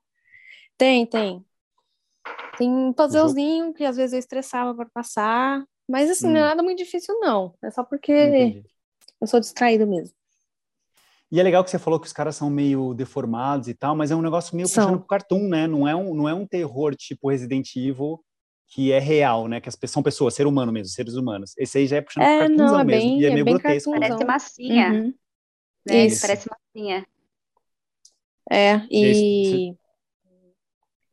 [0.79, 1.05] Tem?
[1.05, 1.45] tem, tem.
[2.57, 5.65] Tem puzzlezinho que às vezes eu estressava para passar.
[5.89, 6.35] Mas assim, hum.
[6.35, 6.47] não é hum.
[6.47, 7.53] nada muito difícil, não.
[7.65, 8.65] É só porque Entendi.
[9.21, 10.15] eu sou distraída mesmo.
[11.31, 14.11] E é legal que você falou que os caras são meio deformados e tal, mas
[14.11, 14.85] é um negócio meio são.
[14.85, 15.67] puxando pro cartoon, né?
[15.67, 18.23] Não é um, não é um terror tipo Resident Evil
[18.69, 19.61] que é real, né?
[19.61, 21.53] Que as, são pessoas, ser humano mesmo, seres humanos.
[21.59, 23.21] Esse aí já é puxando é, pro cartoonzão é mesmo.
[23.21, 23.91] e é, é meio grotesco.
[23.91, 24.93] Parece massinha.
[24.93, 25.15] Uhum.
[25.87, 26.07] Né?
[26.07, 26.21] Isso.
[26.21, 27.07] Parece massinha.
[28.51, 29.71] É, e...
[29.71, 29.77] e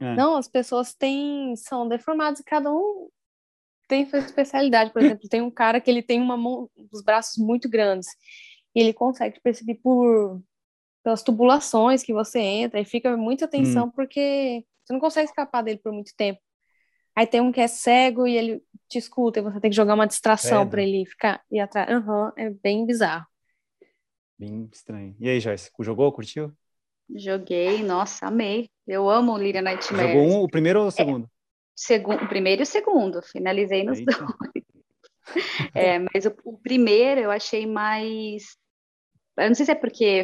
[0.02, 0.16] é.
[0.16, 3.08] Não, as pessoas têm, são deformadas e cada um
[3.88, 4.92] tem sua especialidade.
[4.92, 8.08] Por exemplo, tem um cara que ele tem uma mão, os braços muito grandes
[8.76, 10.42] e ele consegue perceber por
[11.04, 13.92] pelas tubulações que você entra e fica muita atenção hum.
[13.92, 16.40] porque você não consegue escapar dele por muito tempo.
[17.16, 19.96] Aí tem um que é cego e ele te escuta e você tem que jogar
[19.96, 21.90] uma distração para ele ficar e atrás.
[21.90, 23.26] Uhum, é bem bizarro.
[24.38, 25.16] Bem estranho.
[25.20, 26.52] E aí, Joyce, jogou, curtiu?
[27.16, 28.70] Joguei, nossa, amei.
[28.88, 30.14] Eu amo Lyria Nightmare.
[30.14, 31.26] Jogou um, o primeiro ou o segundo?
[31.26, 31.30] É,
[31.76, 33.22] segundo, o primeiro e o segundo.
[33.22, 34.18] Finalizei nos Eita.
[34.18, 34.66] dois.
[35.74, 38.58] É, mas o, o, primeiro eu achei mais.
[39.38, 40.24] Eu não sei se é porque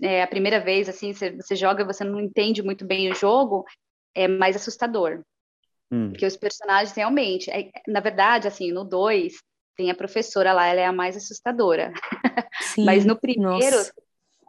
[0.00, 3.14] é a primeira vez, assim, você, você joga e você não entende muito bem o
[3.14, 3.64] jogo,
[4.14, 5.22] é mais assustador.
[5.90, 6.10] Hum.
[6.10, 7.50] Porque os personagens realmente.
[7.50, 9.34] É, na verdade, assim, no 2,
[9.76, 11.92] tem a professora lá, ela é a mais assustadora.
[12.60, 13.76] Sim, mas no primeiro,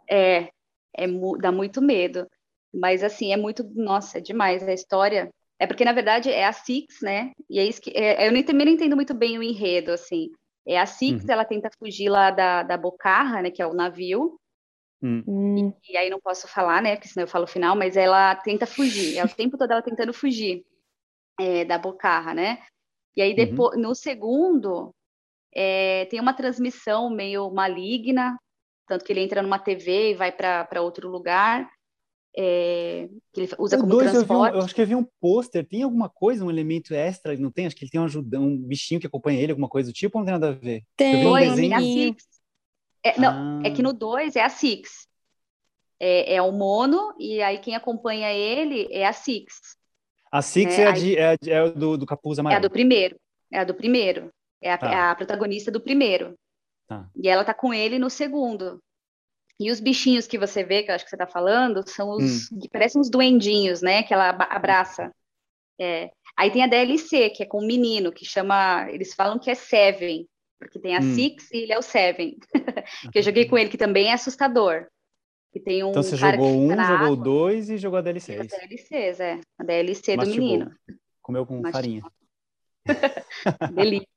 [0.08, 0.48] é,
[0.96, 1.06] é,
[1.40, 2.26] dá muito medo.
[2.72, 3.64] Mas, assim, é muito.
[3.74, 5.30] Nossa, é demais a história.
[5.58, 7.32] É porque, na verdade, é a Six, né?
[7.48, 7.90] E é isso que.
[7.90, 10.30] É, eu nem, também não entendo muito bem o enredo, assim.
[10.66, 11.30] É a Six, uhum.
[11.30, 13.50] ela tenta fugir lá da, da Bocarra, né?
[13.50, 14.38] Que é o navio.
[15.02, 15.72] Uhum.
[15.88, 16.96] E, e, aí não posso falar, né?
[16.96, 19.16] Porque senão eu falo o final, mas ela tenta fugir.
[19.16, 20.64] É o tempo todo ela tentando fugir
[21.38, 22.62] é, da Bocarra, né?
[23.16, 23.82] E aí, depois, uhum.
[23.82, 24.94] no segundo,
[25.54, 28.38] é, tem uma transmissão meio maligna,
[28.86, 31.68] tanto que ele entra numa TV e vai para outro lugar
[32.36, 34.52] é, que ele usa o como dois transporte.
[34.52, 37.36] Eu, um, eu, acho que eu vi um pôster, tem alguma coisa, um elemento extra,
[37.36, 37.66] não tem?
[37.66, 40.18] Acho que ele tem um, ajudão, um bichinho que acompanha ele, alguma coisa do tipo,
[40.18, 40.84] ou não tem nada a ver?
[40.96, 41.74] Tem, um desenho...
[41.74, 42.24] a Six.
[43.04, 43.20] É, ah.
[43.20, 45.08] Não, é que no 2 é a Six.
[45.98, 49.76] É, é, o Mono, e aí quem acompanha ele é a Six.
[50.30, 52.62] A Six é, é, a de, é, a, é do, do capuz amarelo.
[52.62, 53.16] É a do primeiro.
[53.52, 54.30] É a do primeiro.
[54.62, 54.90] É a, tá.
[54.90, 56.38] É a protagonista do primeiro.
[56.86, 57.08] Tá.
[57.16, 58.80] E ela tá com ele no segundo.
[59.60, 62.50] E os bichinhos que você vê, que eu acho que você está falando, são os
[62.50, 62.58] hum.
[62.58, 64.02] que parecem uns duendinhos, né?
[64.02, 65.12] Que ela abraça.
[65.78, 66.10] É.
[66.34, 68.88] Aí tem a DLC, que é com um menino, que chama.
[68.90, 70.26] Eles falam que é Seven,
[70.58, 71.14] porque tem a hum.
[71.14, 72.38] Six e ele é o Seven.
[73.12, 74.86] que eu joguei com ele, que também é assustador.
[75.52, 78.38] Que tem um então você jogou um, jogou dois e jogou a DLC.
[78.38, 79.40] A DLCs, é.
[79.58, 80.74] A DLC do menino.
[81.20, 81.72] Comeu com Mastigou.
[81.72, 82.02] farinha.
[83.74, 84.08] Delícia.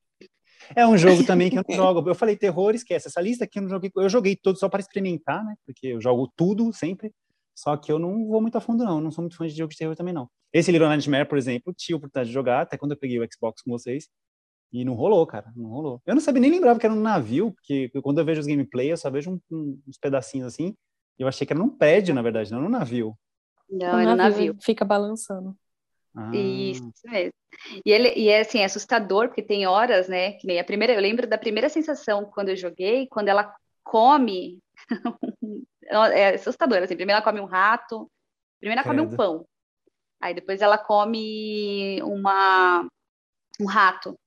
[0.74, 2.08] É um jogo também que eu não jogo.
[2.08, 3.08] Eu falei terror, esquece.
[3.08, 3.90] Essa lista aqui eu não joguei.
[3.96, 5.54] Eu joguei todo só para experimentar, né?
[5.66, 7.12] Porque eu jogo tudo sempre.
[7.54, 8.96] Só que eu não vou muito a fundo, não.
[8.96, 10.28] Eu não sou muito fã de jogo de terror também, não.
[10.52, 13.28] Esse Little Nightmare, por exemplo, tinha a oportunidade de jogar, até quando eu peguei o
[13.32, 14.08] Xbox com vocês.
[14.72, 15.52] E não rolou, cara.
[15.54, 16.02] Não rolou.
[16.04, 18.90] Eu não sabia nem lembrava que era um navio, porque quando eu vejo os gameplay,
[18.90, 20.74] eu só vejo um, um, uns pedacinhos assim.
[21.18, 23.16] E eu achei que era num prédio, na verdade, não num navio.
[23.70, 24.56] Não, é um navio.
[24.60, 25.56] Fica balançando.
[26.16, 26.30] Ah.
[26.34, 27.32] Isso mesmo.
[27.84, 30.32] E, ele, e é assim, é assustador, porque tem horas, né?
[30.32, 34.60] Que nem a primeira, eu lembro da primeira sensação quando eu joguei, quando ela come.
[36.12, 38.10] é assustador, assim, primeiro ela come um rato,
[38.60, 39.46] primeiro ela come um pão.
[40.20, 42.88] Aí depois ela come uma,
[43.60, 44.18] um rato.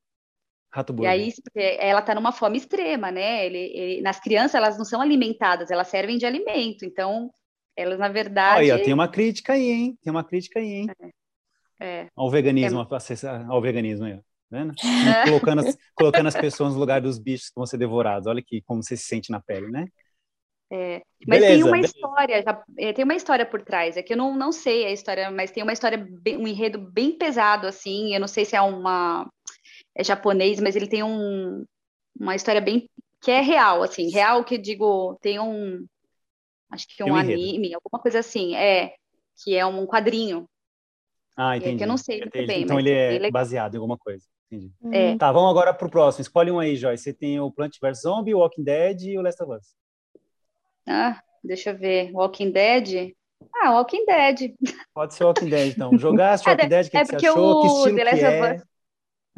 [0.72, 3.46] Rato E aí, ela tá numa fome extrema, né?
[3.46, 6.86] Ele, ele, nas crianças, elas não são alimentadas, elas servem de alimento.
[6.86, 7.34] Então,
[7.76, 8.72] elas, na verdade.
[8.72, 9.98] Olha, tem uma crítica aí, hein?
[10.04, 10.88] Tem uma crítica aí, hein?
[11.02, 11.10] É.
[11.80, 12.08] É.
[12.16, 13.46] Ao veganismo, é.
[13.48, 14.74] ao veganismo aí, vendo?
[14.74, 15.26] É.
[15.30, 18.28] Colocando, as, colocando as pessoas no lugar dos bichos que vão ser devorados.
[18.28, 19.88] Olha aqui como você se sente na pele, né?
[20.70, 21.94] É, mas beleza, tem uma beleza.
[21.96, 22.44] história,
[22.78, 23.96] é, tem uma história por trás.
[23.96, 26.78] É que eu não, não sei a história, mas tem uma história, bem, um enredo
[26.78, 28.14] bem pesado, assim.
[28.14, 29.30] Eu não sei se é uma
[29.96, 31.66] é japonês, mas ele tem um,
[32.20, 32.90] uma história bem
[33.22, 35.86] que é real, assim, real que digo, tem um
[36.70, 38.94] acho que um, um anime, alguma coisa assim, é
[39.44, 40.48] que é um quadrinho
[41.38, 41.76] ah, entendi.
[41.76, 42.64] É que eu não sei muito ele, bem.
[42.64, 44.26] Então ele é, baseado em alguma coisa.
[44.52, 44.74] Entendi.
[44.92, 45.16] É.
[45.18, 46.24] Tá, vamos agora pro próximo.
[46.24, 47.04] Escolhe um aí, Joyce.
[47.04, 49.76] Você tem o Plant vs Zombie, o Walking Dead e o Last of Us.
[50.88, 52.12] Ah, deixa eu ver.
[52.12, 53.14] Walking Dead.
[53.62, 54.56] Ah, Walking Dead.
[54.94, 55.96] Pode ser Walking Dead, então.
[55.98, 57.62] Jogasse é, Walking Dead, o que, é que você achou?
[57.62, 58.56] Que estilo The Last que of é?
[58.56, 58.64] Us,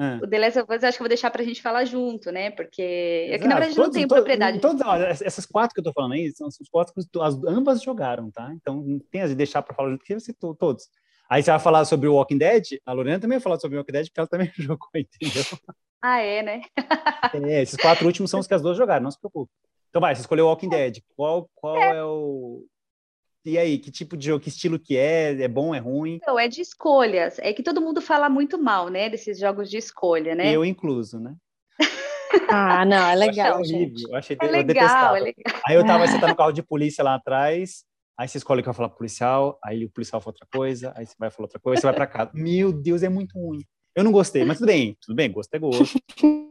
[0.01, 0.19] ah.
[0.23, 2.51] O The Last of Us acho que eu vou deixar pra gente falar junto, né?
[2.51, 3.41] Porque é Exato.
[3.41, 4.59] que na verdade todos, não tenho todos, propriedade.
[4.61, 7.81] Todos, olha, essas quatro que eu tô falando aí são os quatro que as, ambas
[7.81, 8.49] jogaram, tá?
[8.53, 10.87] Então não tem as de deixar pra falar junto, porque você todos.
[11.29, 13.79] Aí você vai falar sobre o Walking Dead, a Lorena também vai falar sobre o
[13.79, 15.43] Walking Dead, porque ela também jogou, entendeu?
[16.01, 16.61] Ah, é, né?
[17.33, 19.51] é, esses quatro últimos são os que as duas jogaram, não se preocupe.
[19.89, 20.99] Então vai, você escolheu o Walking Dead.
[21.15, 21.97] Qual, qual é.
[21.97, 22.65] é o.
[23.45, 25.41] E aí, que tipo de jogo, que estilo que é?
[25.41, 26.15] É bom, é ruim?
[26.15, 27.39] Então, é de escolhas.
[27.39, 30.51] É que todo mundo fala muito mal, né, desses jogos de escolha, né?
[30.51, 31.35] Eu incluso, né?
[32.47, 34.09] Ah, não, é legal, eu achei horrível.
[34.09, 35.17] Eu achei É eu legal, detestava.
[35.17, 35.61] é legal.
[35.67, 37.83] Aí eu tava, você tá no carro de polícia lá atrás,
[38.19, 40.93] aí você escolhe o que vai falar pro policial, aí o policial fala outra coisa,
[40.97, 42.31] aí você vai falar outra coisa, você vai pra casa.
[42.35, 43.63] Meu Deus, é muito ruim.
[43.95, 45.97] Eu não gostei, mas tudo bem, tudo bem, gosto é gosto.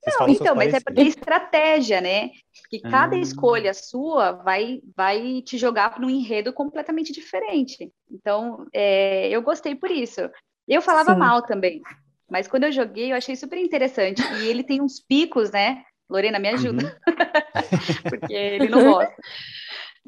[0.00, 2.30] Vocês Não, então, mas é porque é estratégia, né?
[2.62, 3.20] Porque cada Ah.
[3.20, 7.92] escolha sua vai, vai te jogar num enredo completamente diferente.
[8.10, 10.20] Então, é, eu gostei por isso.
[10.66, 11.18] Eu falava Sim.
[11.18, 11.82] mal também,
[12.30, 14.22] mas quando eu joguei, eu achei super interessante.
[14.40, 15.82] E ele tem uns picos, né?
[16.08, 16.90] Lorena, me ajuda, Uhum.
[18.08, 19.14] porque ele não gosta.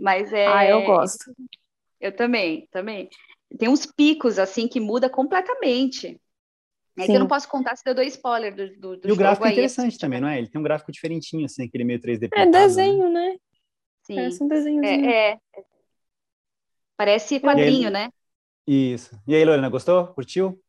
[0.00, 0.46] Mas é.
[0.46, 1.32] Ah, eu gosto.
[2.00, 3.08] Eu também, também.
[3.58, 6.18] Tem uns picos, assim, que muda completamente.
[6.98, 9.16] É que eu não posso contar se eu dou spoiler do, do, do E o
[9.16, 9.52] gráfico jogo é aí.
[9.52, 10.38] interessante também, não é?
[10.38, 12.66] Ele tem um gráfico diferentinho, assim, aquele meio 3D É pintado, né?
[12.66, 13.36] desenho, né?
[14.02, 14.14] Sim.
[14.16, 15.10] Parece um desenhozinho.
[15.10, 15.38] É, é.
[16.96, 18.10] Parece quadrinho, né?
[18.66, 19.18] Isso.
[19.26, 20.08] E aí, Lorena, gostou?
[20.08, 20.60] Curtiu?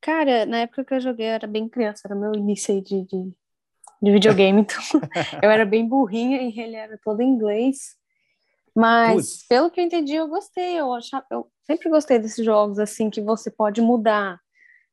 [0.00, 3.04] Cara, na época que eu joguei, eu era bem criança, era meu início aí de,
[3.04, 3.32] de,
[4.02, 4.82] de videogame, então
[5.42, 7.96] eu era bem burrinha e ele era todo em inglês.
[8.74, 10.78] Mas, pelo que eu entendi, eu gostei.
[10.78, 14.40] Eu, achava, eu sempre gostei desses jogos, assim, que você pode mudar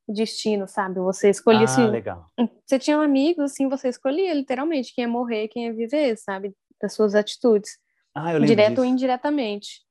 [0.08, 1.00] o destino, sabe?
[1.00, 2.32] Você escolhia, ah, assim, legal.
[2.66, 6.56] você tinha um amigo, assim, você escolhia literalmente quem ia morrer, quem ia viver, sabe?
[6.80, 7.78] Das suas atitudes,
[8.16, 8.82] Ah, eu lembro direto disso.
[8.82, 9.82] ou indiretamente.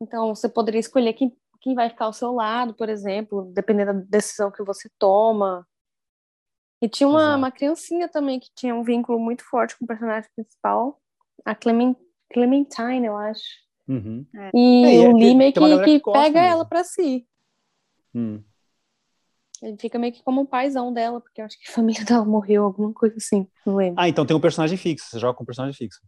[0.00, 4.06] Então, você poderia escolher quem, quem vai ficar ao seu lado, por exemplo, dependendo da
[4.08, 5.66] decisão que você toma.
[6.82, 7.38] E tinha uma, Exato.
[7.38, 11.00] uma criancinha também que tinha um vínculo muito forte com o personagem principal,
[11.44, 11.96] a Clemen-
[12.32, 13.42] Clementine, eu acho.
[13.88, 14.26] Uhum.
[14.54, 16.54] E É, e o é- Lee meio que, que que gosta pega mesmo.
[16.54, 17.26] ela pra si.
[18.14, 18.42] Hum.
[19.62, 22.24] Ele fica meio que como o paizão dela, porque eu acho que a família dela
[22.24, 24.00] morreu, alguma coisa assim, não lembro.
[24.00, 26.00] Ah, então tem um personagem fixo, você joga com um personagem fixo.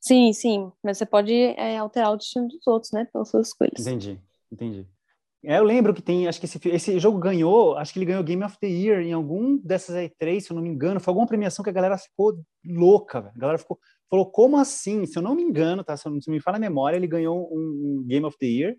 [0.00, 3.80] Sim, sim, mas você pode é, alterar o destino dos outros, né, pelas suas escolhas.
[3.80, 4.20] Entendi,
[4.52, 4.86] entendi.
[5.42, 8.22] É, eu lembro que tem, acho que esse, esse jogo ganhou, acho que ele ganhou
[8.24, 11.10] Game of the Year em algum dessas aí três, se eu não me engano, foi
[11.10, 13.34] alguma premiação que a galera ficou louca, velho.
[13.36, 13.78] A galera ficou,
[14.10, 15.06] falou, como assim?
[15.06, 15.96] Se eu não me engano, tá?
[15.96, 18.46] Se eu não se me fala a memória, ele ganhou um, um Game of the
[18.46, 18.76] Year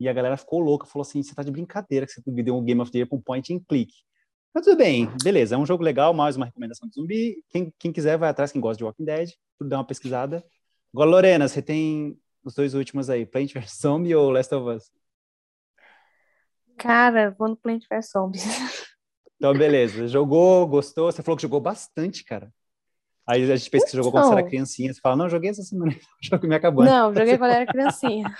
[0.00, 2.64] e a galera ficou louca, falou assim, você tá de brincadeira que você deu um
[2.64, 3.92] Game of the Year com point and click.
[4.54, 7.42] Mas tudo bem, beleza, é um jogo legal, mais uma recomendação de zumbi.
[7.48, 10.44] Quem, quem quiser vai atrás, quem gosta de Walking Dead, tudo dá uma pesquisada.
[10.92, 14.90] Agora, Lorena, você tem os dois últimos aí, Plant vs Zombie ou Last of Us?
[16.78, 18.44] Cara, vou no Plant vs Zombies.
[19.36, 20.08] Então, beleza.
[20.08, 21.12] Jogou, gostou?
[21.12, 22.52] Você falou que jogou bastante, cara.
[23.28, 24.50] Aí a gente pensa que você jogou quando você era Então.
[24.50, 24.92] criancinha.
[24.94, 25.92] Você fala, não, joguei essa semana.
[26.22, 26.84] O jogo me acabou.
[26.84, 28.34] Não, joguei quando eu era criancinha.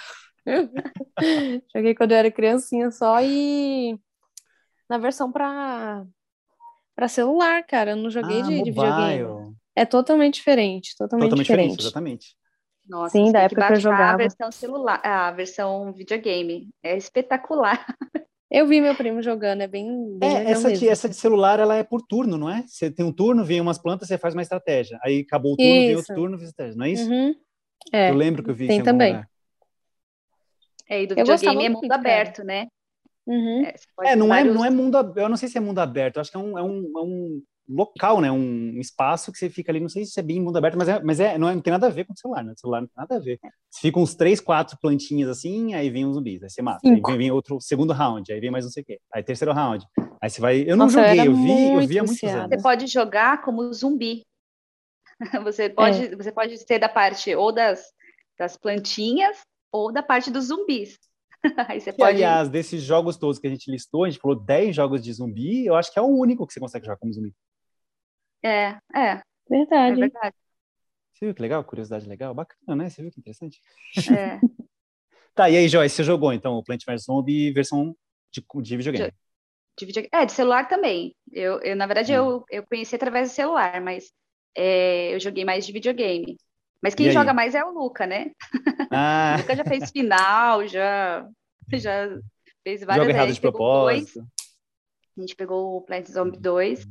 [1.74, 3.98] joguei quando eu era criancinha só e
[4.88, 6.04] na versão pra,
[6.96, 7.90] pra celular, cara.
[7.92, 9.54] Eu não joguei ah, de, de videogame.
[9.76, 11.82] É totalmente diferente, totalmente, Totalmente diferente, diferente.
[11.82, 12.36] exatamente.
[12.88, 14.16] Nossa, Sim, da época que eu baixar a jogava.
[14.16, 16.70] versão celular, a versão videogame.
[16.82, 17.84] É espetacular.
[18.50, 21.76] Eu vi meu primo jogando, é bem, bem É, essa de, essa de celular, ela
[21.76, 22.64] é por turno, não é?
[22.66, 24.98] Você tem um turno, vem umas plantas, você faz uma estratégia.
[25.02, 26.14] Aí acabou o turno, vem outro Isso.
[26.14, 26.78] turno, faz estratégia.
[26.78, 27.10] Não é isso?
[27.10, 27.34] Uhum.
[27.92, 29.12] É, Eu lembro que eu vi tem isso também.
[29.12, 29.28] lugar.
[30.88, 32.00] É, e do videogame é mundo muito, cara.
[32.00, 32.66] aberto, né?
[33.26, 33.64] uhum.
[33.66, 33.74] É,
[34.06, 35.18] É, não é, vários- não é mundo aberto.
[35.18, 36.16] Eu não sei se é mundo aberto.
[36.16, 38.30] Eu acho que é um, é um, é um local, né?
[38.32, 39.78] Um espaço que você fica ali.
[39.80, 41.70] Não sei se é bem mundo aberto, mas, é, mas é, não, é- não tem
[41.72, 42.52] nada a ver com o celular, né?
[42.56, 43.38] O celular não tem nada a ver.
[43.70, 46.42] Você fica uns três, quatro plantinhas assim, aí vem uns zumbis.
[46.42, 46.80] Aí você mata.
[46.88, 47.10] Aí Cinco.
[47.10, 48.98] vem, vem outro segundo round, aí vem mais não sei o quê.
[49.14, 49.84] Aí terceiro round.
[50.20, 50.60] Aí você vai.
[50.62, 52.48] Eu não Nossa, eu joguei, era eu, vi, eu muito vi há muitos anos.
[52.56, 54.22] Você pode jogar como zumbi.
[55.44, 56.16] Você pode, É.
[56.16, 57.82] você pode ser da parte ou das,
[58.38, 59.36] das plantinhas
[59.72, 60.96] ou da parte dos zumbis.
[61.68, 62.10] Aí você Que, pode.
[62.16, 65.66] aliás, desses jogos todos que a gente listou, a gente falou 10 jogos de zumbi,
[65.66, 67.32] eu acho que é o único que você consegue jogar como zumbi.
[68.42, 70.00] É, é, é Verdade.
[70.00, 70.36] verdade.
[71.12, 71.64] Você viu que legal?
[71.64, 72.32] Curiosidade legal?
[72.34, 72.88] Bacana, né?
[72.90, 73.60] Você viu que interessante?
[74.10, 74.38] É.
[75.34, 77.96] Tá, e aí, Joyce, você jogou então o Plant vs Zombie versão
[78.32, 79.12] de, de videogame?
[79.78, 80.10] De videogame.
[80.12, 81.14] É, de celular também.
[81.30, 82.16] Eu, eu na verdade, Hum.
[82.16, 84.12] eu, eu conheci através do celular, mas
[84.56, 86.36] é, eu joguei mais de videogame.
[86.82, 88.32] Mas quem joga mais é o Luca, né?
[88.90, 91.24] Ah, O Luca já fez final, já,
[91.72, 92.18] já
[92.64, 94.12] fez várias joga errado de pegou dois.
[94.12, 94.28] propósito.
[95.16, 96.84] A gente pegou o Plant Zombie 2.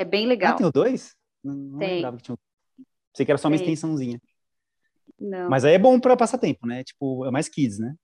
[0.00, 0.56] É bem Ah, legal.
[0.56, 1.14] tem o dois?
[1.44, 1.96] Não, não Tem.
[1.96, 2.84] lembrava que tinha um.
[3.14, 3.66] Sei que era só uma Tem.
[3.66, 4.18] extensãozinha.
[5.18, 5.50] Não.
[5.50, 6.82] Mas aí é bom para passar tempo, né?
[6.82, 7.94] Tipo, é mais kids, né?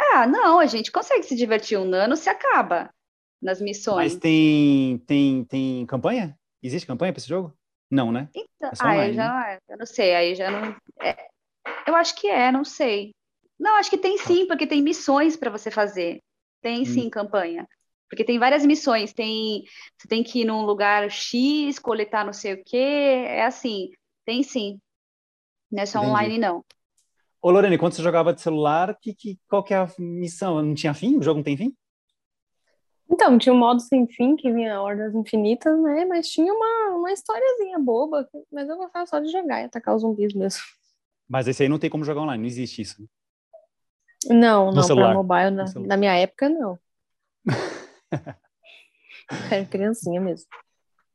[0.00, 1.76] Ah, não, a gente consegue se divertir.
[1.76, 2.88] Um nano se acaba
[3.42, 4.12] nas missões.
[4.12, 6.38] Mas tem, tem, tem campanha?
[6.62, 7.52] Existe campanha para esse jogo?
[7.90, 8.28] Não, né?
[8.32, 10.76] Então, É ah, online, eu já eu não sei, aí já não.
[11.02, 11.16] é,
[11.84, 13.12] eu acho que é, não sei.
[13.58, 16.20] Não, acho que tem sim, porque tem missões para você fazer.
[16.60, 17.66] Tem sim campanha.
[18.08, 19.12] Porque tem várias missões.
[19.12, 19.64] Tem,
[19.96, 22.76] você tem que ir num lugar X, coletar não sei o quê.
[23.26, 23.90] É assim,
[24.24, 24.80] tem sim.
[25.70, 26.10] Não é só Entendi.
[26.10, 26.64] online, não.
[27.40, 30.60] Ô, Lorene, quando você jogava de celular, que, que, qual que é a missão?
[30.62, 31.18] Não tinha fim?
[31.18, 31.74] O jogo não tem fim?
[33.10, 36.04] Então, tinha um modo sem fim, que vinha Hordas Infinitas, né?
[36.04, 40.02] Mas tinha uma, uma historiazinha boba, mas eu gostava só de jogar e atacar os
[40.02, 40.60] zumbis mesmo.
[41.28, 43.00] Mas esse aí não tem como jogar online, não existe isso.
[43.00, 43.08] né?
[44.30, 45.14] Não, não, celular.
[45.14, 45.88] pra mobile, na, No celular.
[45.88, 46.78] na minha época, não.
[49.52, 50.46] Era criancinha mesmo.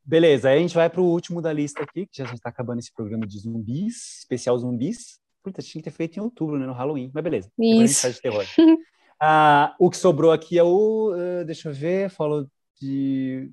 [0.05, 2.93] Beleza, aí a gente vai pro último da lista aqui, que já está acabando esse
[2.93, 5.19] programa de zumbis, especial zumbis.
[5.41, 7.49] Puta, tinha que ter feito em outubro, né, no Halloween, mas beleza.
[7.57, 8.13] Depois a gente Isso.
[8.13, 8.45] de terror.
[9.25, 12.45] Ah, o que sobrou aqui é o, eh, deixa eu ver, falou
[12.81, 13.49] de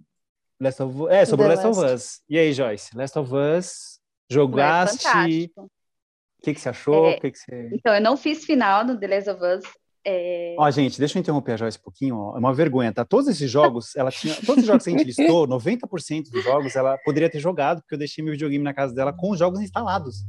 [0.61, 1.95] Last of Us, é, sobrou The Last of.
[1.95, 2.23] Us.
[2.29, 5.63] E aí, Joyce, Last of Us, jogaste, fantástico.
[5.63, 7.07] o que que você achou?
[7.07, 7.17] É.
[7.17, 7.71] O que que você...
[7.73, 9.65] Então, eu não fiz final no The Last of Us.
[10.07, 12.37] É, Ó, gente, deixa eu interromper a Joyce um pouquinho, ó.
[12.37, 13.05] É uma vergonha, tá?
[13.05, 14.35] Todos esses jogos, ela tinha.
[14.47, 17.95] Todos os jogos que a gente listou, 90% dos jogos ela poderia ter jogado, porque
[17.95, 20.25] eu deixei meu videogame na casa dela com os jogos instalados.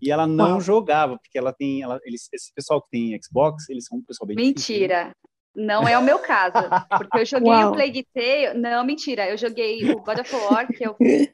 [0.00, 0.60] E ela não Uau.
[0.60, 1.82] jogava, porque ela tem.
[1.82, 4.74] Ela, eles, esse pessoal que tem Xbox, eles são um pessoal bem difícil?
[4.74, 5.12] Mentira.
[5.54, 6.68] Não é o meu caso.
[6.96, 7.70] Porque eu joguei Uau.
[7.70, 8.54] o Plague Tale.
[8.58, 9.28] Não, mentira.
[9.28, 11.30] Eu joguei o God of War, que eu fiz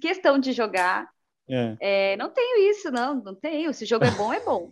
[0.00, 1.08] questão de jogar.
[1.48, 1.76] É.
[1.80, 3.22] É, não tenho isso, não.
[3.22, 3.72] Não tenho.
[3.74, 4.70] Se o jogo é bom, é bom.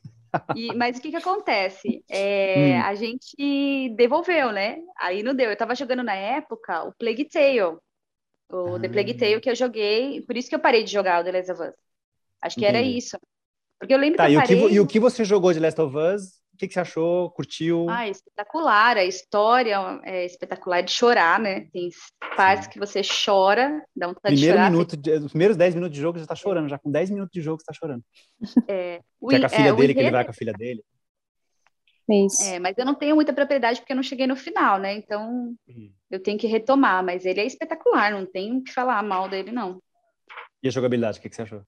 [0.56, 2.02] E- mas o que que acontece?
[2.08, 2.82] É, Hum.
[2.84, 4.78] A gente devolveu, né?
[5.00, 5.50] Aí não deu.
[5.50, 7.78] Eu tava jogando na época o Plague Tale.
[8.50, 8.90] O The Ah.
[8.90, 10.22] Plague Tale que eu joguei.
[10.22, 11.74] Por isso que eu parei de jogar o The Last of Us.
[12.42, 12.98] Acho que era Entendi.
[12.98, 13.18] isso.
[13.80, 14.76] Porque eu lembro Tá, que e eu o que, vo- parei...
[14.76, 16.37] e o que você jogou de Last of Us?
[16.58, 17.30] O que, que você achou?
[17.30, 17.86] Curtiu?
[17.88, 18.96] Ah, espetacular.
[18.96, 21.68] A história é espetacular de chorar, né?
[21.72, 21.88] Tem
[22.36, 24.70] partes que você chora, dá vontade de Primeiro chorar.
[24.72, 27.30] minuto, de- os primeiros 10 minutos de jogo já tá chorando, já com 10 minutos
[27.32, 28.02] de jogo você tá chorando.
[28.66, 30.82] É, o é com a filha é, dele, que ele vai com a filha dele.
[32.10, 32.42] Isso.
[32.42, 34.94] É, mas eu não tenho muita propriedade porque eu não cheguei no final, né?
[34.94, 35.54] Então
[36.10, 37.04] eu tenho que retomar.
[37.04, 39.80] Mas ele é espetacular, não tenho o que falar mal dele, não.
[40.60, 41.62] E a jogabilidade, o que, que você achou?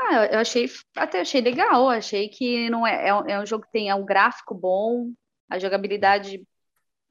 [0.00, 1.88] Ah, eu- achei, até achei legal.
[1.88, 5.12] Achei que não é, é, um, é um jogo que tem é um gráfico bom,
[5.48, 6.42] a jogabilidade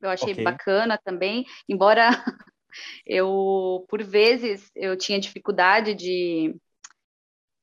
[0.02, 0.44] eu achei Ok.
[0.46, 2.10] bacana também, embora
[3.06, 6.56] eu, por vezes, eu tinha dificuldade de.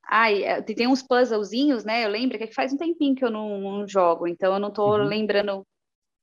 [0.09, 2.05] Ai, é, tem uns puzzlezinhos, né?
[2.05, 4.97] Eu lembro que faz um tempinho que eu não, não jogo, então eu não tô
[4.97, 5.05] Uhum.
[5.05, 5.67] lembrando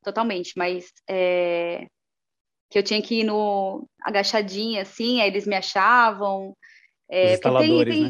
[0.04, 1.88] totalmente, mas é,
[2.70, 6.56] que eu tinha que ir no agachadinha, assim, aí eles me achavam.
[7.10, 8.10] É, Os porque tem- instaladores, tem- né?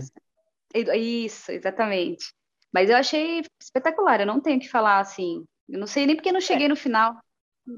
[0.73, 2.25] Isso, exatamente.
[2.73, 5.43] Mas eu achei espetacular, eu não tenho o que falar assim.
[5.69, 7.15] Eu não sei nem porque eu não cheguei no final.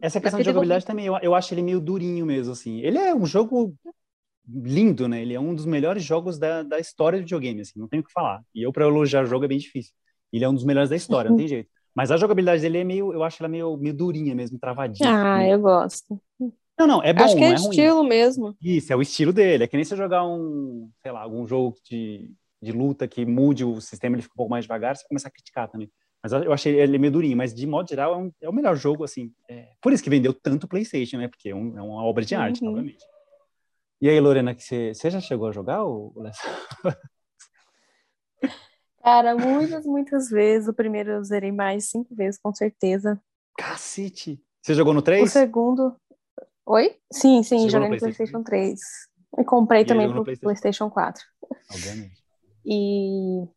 [0.01, 2.79] Essa questão de jogabilidade também, eu, eu acho ele meio durinho mesmo, assim.
[2.79, 3.75] Ele é um jogo
[4.47, 5.21] lindo, né?
[5.21, 8.05] Ele é um dos melhores jogos da, da história do videogame, assim, não tenho o
[8.05, 8.41] que falar.
[8.53, 9.93] E eu, pra elogiar o jogo, é bem difícil.
[10.31, 11.69] Ele é um dos melhores da história, não tem jeito.
[11.93, 15.09] Mas a jogabilidade dele é meio, eu acho ela meio, meio durinha mesmo, travadinha.
[15.09, 15.51] Ah, assim.
[15.51, 16.21] eu gosto.
[16.77, 17.69] Não, não, é bom, Acho que é é ruim.
[17.69, 18.57] estilo mesmo.
[18.61, 19.63] Isso, é o estilo dele.
[19.63, 22.29] É que nem você jogar um, sei lá, algum jogo de,
[22.65, 25.31] de luta que mude o sistema, ele fica um pouco mais devagar, você começa a
[25.31, 25.89] criticar também.
[26.21, 28.75] Mas eu achei ele meio durinho, mas de modo geral é, um- é o melhor
[28.75, 29.31] jogo, assim.
[29.47, 31.27] É, por isso que vendeu tanto PlayStation, né?
[31.27, 32.69] Porque é, um- é uma obra de arte, Uhum.
[32.71, 33.05] obviamente.
[34.01, 36.41] E aí, Lorena, que você, já chegou a jogar o o Last
[39.03, 40.67] Cara, muitas, muitas vezes.
[40.67, 43.21] O primeiro eu zerei mais cinco vezes, com certeza.
[43.57, 44.41] Cacete!
[44.63, 45.31] Você jogou no O 3?
[45.31, 45.95] segundo.
[46.65, 46.97] Oi?
[47.13, 48.79] Sim, sim, joguei no PlayStation PlayStation 3.
[49.37, 50.41] E comprei aí também pro PlayStation?
[50.47, 51.23] PlayStation 4.
[51.71, 52.24] Obviamente.
[52.65, 53.47] E,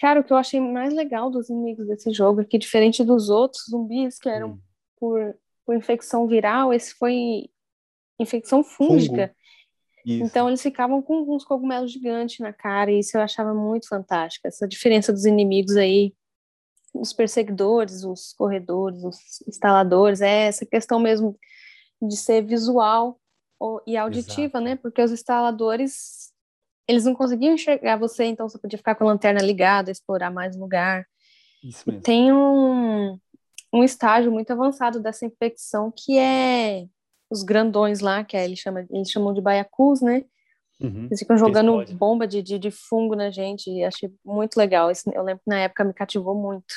[0.00, 3.30] cara, o que eu achei mais legal dos inimigos desse jogo é que, diferente dos
[3.30, 4.60] outros zumbis que eram Hum.
[4.98, 7.48] por, por infecção viral, esse foi
[8.18, 9.34] infecção fúngica.
[10.06, 14.46] Então, eles ficavam com uns cogumelos gigantes na cara, e isso eu achava muito fantástico.
[14.46, 16.12] Essa diferença dos inimigos aí,
[16.92, 19.16] os perseguidores, os corredores, os
[19.48, 21.38] instaladores, é essa questão mesmo
[22.02, 23.18] de ser visual
[23.86, 24.60] e auditiva, Exato.
[24.64, 24.76] né?
[24.76, 26.33] Porque os instaladores,
[26.86, 30.56] eles não conseguiam enxergar você, então você podia ficar com a lanterna ligada, explorar mais
[30.56, 31.06] lugar.
[31.62, 32.02] Isso mesmo.
[32.02, 33.18] Tem um,
[33.72, 36.86] um estágio muito avançado dessa infecção que é
[37.30, 40.24] os grandões lá, que é, eles, chamam, eles chamam de baiacus, né?
[40.80, 41.06] Uhum.
[41.06, 44.90] Eles ficam jogando bomba de, de, de fungo na gente, e achei muito legal.
[44.90, 46.74] Esse- eu lembro que na época me cativou muito.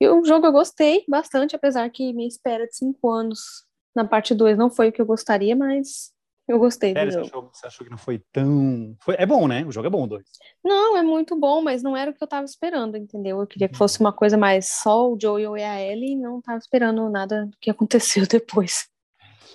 [0.00, 3.64] E o jogo eu gostei bastante, apesar que minha espera de cinco anos
[3.94, 6.12] na parte 2 não foi o que eu gostaria, mas
[6.48, 7.26] Eu gostei Sério, do você jogo.
[7.28, 8.96] achou, você achou que não foi tão.
[9.00, 9.16] Foi...
[9.18, 9.64] É bom, né?
[9.64, 10.24] O jogo é bom, o dois.
[10.64, 13.40] Não, é muito bom, mas não era o que eu tava esperando, entendeu?
[13.40, 16.40] Eu queria que fosse uma coisa mais só o Joel e a Ellie e não
[16.40, 18.86] tava esperando nada do que aconteceu depois.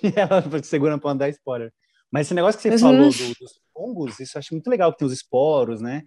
[0.02, 1.72] E ela segura pra não dar spoiler.
[2.10, 2.78] Mas esse negócio que você Uhum.
[2.92, 6.02] falou do- dos fungos, isso eu acho muito legal, que tem os esporos, né?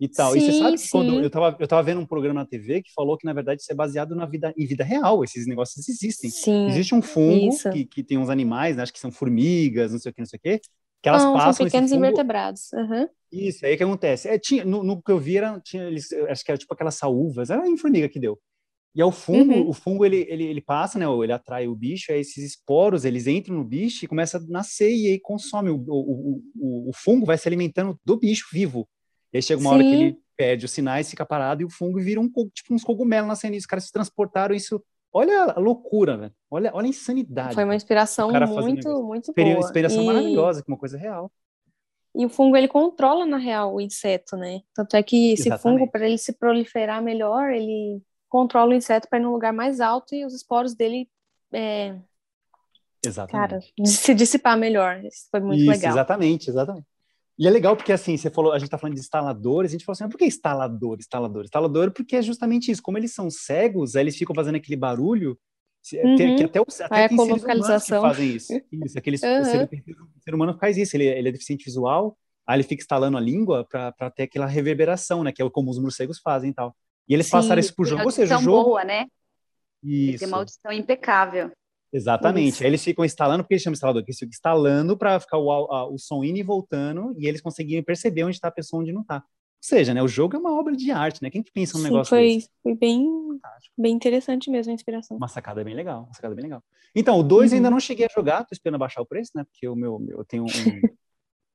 [0.00, 0.36] E tal.
[0.36, 1.22] e você Sim, sabe que quando sim.
[1.22, 3.70] eu tava, eu tava vendo um programa na TV que falou que, na verdade, isso
[3.72, 5.22] é baseado na vida, em vida real.
[5.24, 6.34] Esses negócios existem.
[6.34, 6.66] Sim.
[6.66, 7.68] Existe um fungo isso.
[7.70, 8.82] que, que tem uns animais, né?
[8.82, 10.58] acho que são formigas, não sei o que, não sei o que,
[11.02, 12.72] que elas Não, passam são pequenos fungo- invertebrados.
[12.72, 13.08] Aham.
[13.32, 14.28] Isso, aí o que acontece?
[14.28, 16.96] É, tinha, no, no que eu vi, era, tinha, eles, acho que era tipo aquelas
[16.96, 18.40] saúvas, era em formiga que deu.
[18.94, 19.68] E é o fungo, Uhum.
[19.68, 21.08] o fungo ele, ele, ele passa, né?
[21.08, 24.40] ou Ele atrai o bicho, aí esses esporos eles entram no bicho e começa a
[24.48, 25.70] nascer e aí consome.
[25.70, 28.88] O, o, o, o fungo vai se alimentando do bicho vivo.
[29.32, 30.02] E aí chega uma hora que Sim.
[30.02, 33.56] ele perde os sinais, fica parado e o fungo vira um tipo uns cogumelos nascendo.
[33.56, 34.82] Os caras se transportaram isso.
[35.12, 36.34] Olha a loucura, velho.
[36.50, 37.54] Olha, olha a insanidade.
[37.54, 39.58] Foi uma inspiração muito, muito boa.
[39.58, 41.30] Inspiração E- maravilhosa, que é uma coisa real.
[42.14, 44.62] E o fungo ele controla na real o inseto, né?
[44.74, 45.62] Tanto é que esse Exatamente.
[45.62, 49.80] fungo para ele se proliferar melhor, ele controla o inseto para ir num lugar mais
[49.80, 51.08] alto e os esporos dele,
[51.52, 51.94] é,
[53.04, 53.72] Exatamente.
[53.76, 55.04] cara, se dissipar melhor.
[55.04, 55.92] Isso foi muito Isso, legal.
[55.92, 56.86] exatamente, exatamente.
[57.40, 59.86] E é legal porque, assim, você falou, a gente tá falando de instaladores, a gente
[59.86, 61.44] falou assim, mas por que instalador, instalador?
[61.44, 65.38] Instalador porque é justamente isso, como eles são cegos, aí eles ficam fazendo aquele barulho,
[65.80, 66.16] se- Uhum.
[66.16, 68.52] que, que até, os, até tem seres humanos que fazem isso.
[68.70, 69.40] Isso, aqueles, Uhum.
[69.40, 69.68] o, ser,
[70.22, 72.14] ser humano faz isso, ele, ele é deficiente visual,
[72.46, 75.78] aí ele fica instalando a língua para ter aquela reverberação, né, que é como os
[75.78, 76.76] morcegos fazem e tal.
[77.08, 78.64] E eles Sim, passaram isso pro Tem jogo, ou seja, o jogo...
[78.64, 79.06] boa, né?
[79.82, 80.26] Tem Isso.
[80.26, 81.50] uma audição impecável.
[81.92, 82.48] Exatamente.
[82.50, 82.62] Isso.
[82.62, 85.38] Aí eles ficam instalando, porque eles chamam de instalador, porque eles ficam instalando para ficar
[85.38, 88.80] o, a- o som indo e voltando e eles conseguirem perceber onde está a pessoa
[88.82, 89.16] onde não está.
[89.16, 89.22] Ou
[89.60, 91.30] seja, né, o jogo é uma obra de arte, né?
[91.30, 92.50] Quem que pensa num Sim, negócio foi, desse?
[92.62, 93.06] foi bem,
[93.76, 95.16] bem interessante mesmo a inspiração.
[95.18, 96.62] Uma sacada bem legal, uma sacada bem legal.
[96.94, 97.58] Então, o 2 Uhum.
[97.58, 99.44] ainda não cheguei a jogar, tô esperando baixar o preço, né?
[99.44, 100.48] Porque o meu, eu tenho um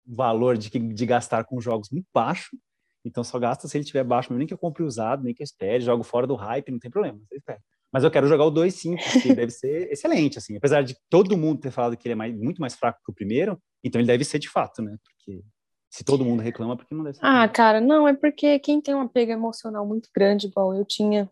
[0.05, 2.55] valor de, de gastar com jogos muito baixo.
[3.03, 5.45] Então só gasta se ele tiver baixo, nem que eu compre usado, nem que eu
[5.45, 7.61] espere, jogo fora do hype, não tem problema, você espera.
[7.95, 10.57] Mas eu quero jogar o 2 sim, porque deve ser excelente, assim.
[10.57, 13.15] Apesar de todo mundo ter falado que ele é mais- muito mais fraco que o
[13.15, 14.97] primeiro, então ele deve ser de fato, né?
[15.01, 15.41] Porque
[15.89, 17.25] se todo mundo reclama, porque não deve ser.
[17.25, 21.29] Ah, cara, não, é porque quem tem um apego emocional muito grande, igual eu tinha,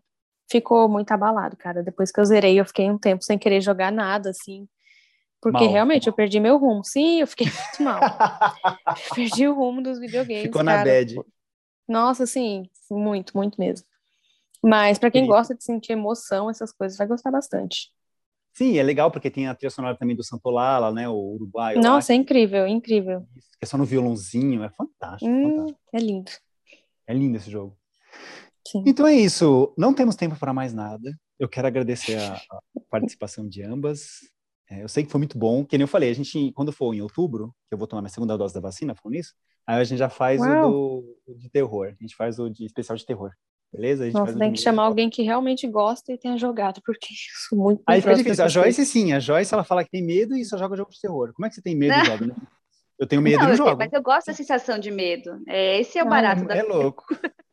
[0.50, 1.84] ficou muito abalado, cara.
[1.84, 4.66] Depois que eu zerei, eu fiquei um tempo sem querer jogar nada, assim.
[5.42, 6.18] Porque Mal, realmente eu mal.
[6.18, 6.82] perdi meu rumo.
[6.86, 8.00] Sim, eu fiquei muito mal.
[9.14, 10.44] perdi o rumo dos videogames.
[10.44, 10.90] Ficou na cara.
[10.90, 11.20] bad.
[11.90, 13.86] Nossa, sim, muito, muito mesmo.
[14.64, 15.34] Mas pra quem Querido.
[15.34, 17.92] gosta de sentir emoção, essas coisas, vai gostar bastante.
[18.54, 21.10] Sim, é legal porque tem a trilha sonora também do Santolala, né?
[21.10, 21.76] O Uruguai.
[21.76, 23.22] Nossa, é incrível, incrível.
[23.34, 25.80] que é só no violãozinho, é fantástico, Hum, fantástico.
[25.92, 26.32] é lindo.
[27.08, 27.76] É lindo esse jogo.
[28.66, 28.84] Sim.
[28.86, 29.74] Então é isso.
[29.78, 31.12] Não temos tempo para mais nada.
[31.40, 32.60] Eu quero agradecer a, a
[32.90, 34.20] participação de ambas.
[34.70, 35.66] É, eu sei que foi muito bom.
[35.66, 38.10] Que nem eu falei, a gente, quando for em outubro, que eu vou tomar minha
[38.10, 39.34] segunda dose da vacina, falando isso,
[39.68, 40.72] aí a gente já faz o, Uau.
[40.72, 41.88] do, o de terror.
[41.88, 43.32] A gente faz o de especial de terror.
[43.74, 44.04] Beleza?
[44.04, 47.50] A gente Nossa, tem que chamar alguém que realmente gosta e tenha jogado, porque eu
[47.50, 48.44] sou muito Aí fica difícil.
[48.46, 49.14] A Joyce, sim.
[49.14, 51.34] A Joyce, ela fala que tem medo e só joga jogo de terror.
[51.34, 52.36] Como é que você tem medo e joga, né?
[53.00, 53.76] Eu tenho medo Não, e não jogo.
[53.78, 55.42] mas eu gosto da sensação de medo.
[55.48, 57.04] É, esse é o Ah, barato da É louco.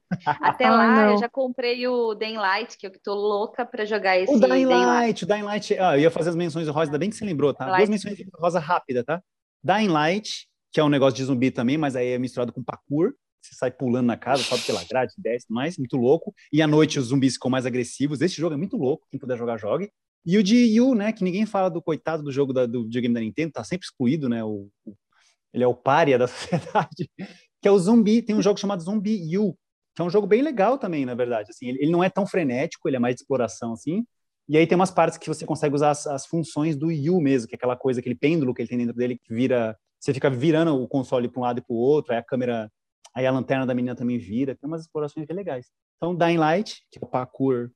[0.43, 1.11] Até Ah, lá, não.
[1.13, 4.49] eu já comprei o Dying Light, que eu tô louca pra jogar esse O Dying
[4.51, 4.87] Dying Light.
[4.87, 5.79] Light, o Dying Light.
[5.79, 7.65] Ah, eu ia fazer as menções rosa, ainda bem que você lembrou, tá?
[7.67, 7.79] Light.
[7.79, 9.23] Duas menções rosa rápida, tá?
[9.65, 13.13] Dying Light, que é um negócio de zumbi também, mas aí é misturado com parkour.
[13.41, 16.35] Você sai pulando na casa, sobe pela grade, desce mais, muito louco.
[16.53, 18.21] E à noite os zumbis ficam mais agressivos.
[18.21, 19.91] Esse jogo é muito louco, quem puder jogar, jogue.
[20.27, 21.13] E o de Yu, né?
[21.13, 24.29] Que ninguém fala do coitado do jogo da, do videogame da Nintendo, tá sempre excluído,
[24.29, 24.45] né?
[24.45, 24.95] O, o-
[25.53, 27.11] ele é o pária da sociedade.
[27.63, 29.57] Que é o zumbi, tem um jogo chamado Zumbi Yu,
[29.95, 31.51] que é um jogo bem legal também, na verdade.
[31.51, 34.05] Assim, ele, ele não é tão frenético, ele é mais de exploração, assim.
[34.49, 37.49] E aí tem umas partes que você consegue usar as, as funções do Yu mesmo,
[37.49, 39.77] que é aquela coisa, aquele pêndulo que ele tem dentro dele, que vira.
[39.99, 42.71] Você fica virando o console para um lado e para outro, aí a câmera.
[43.15, 44.55] Aí a lanterna da menina também vira.
[44.55, 45.71] Tem umas explorações bem legais.
[45.97, 47.71] Então, Dying Light, que é o parkour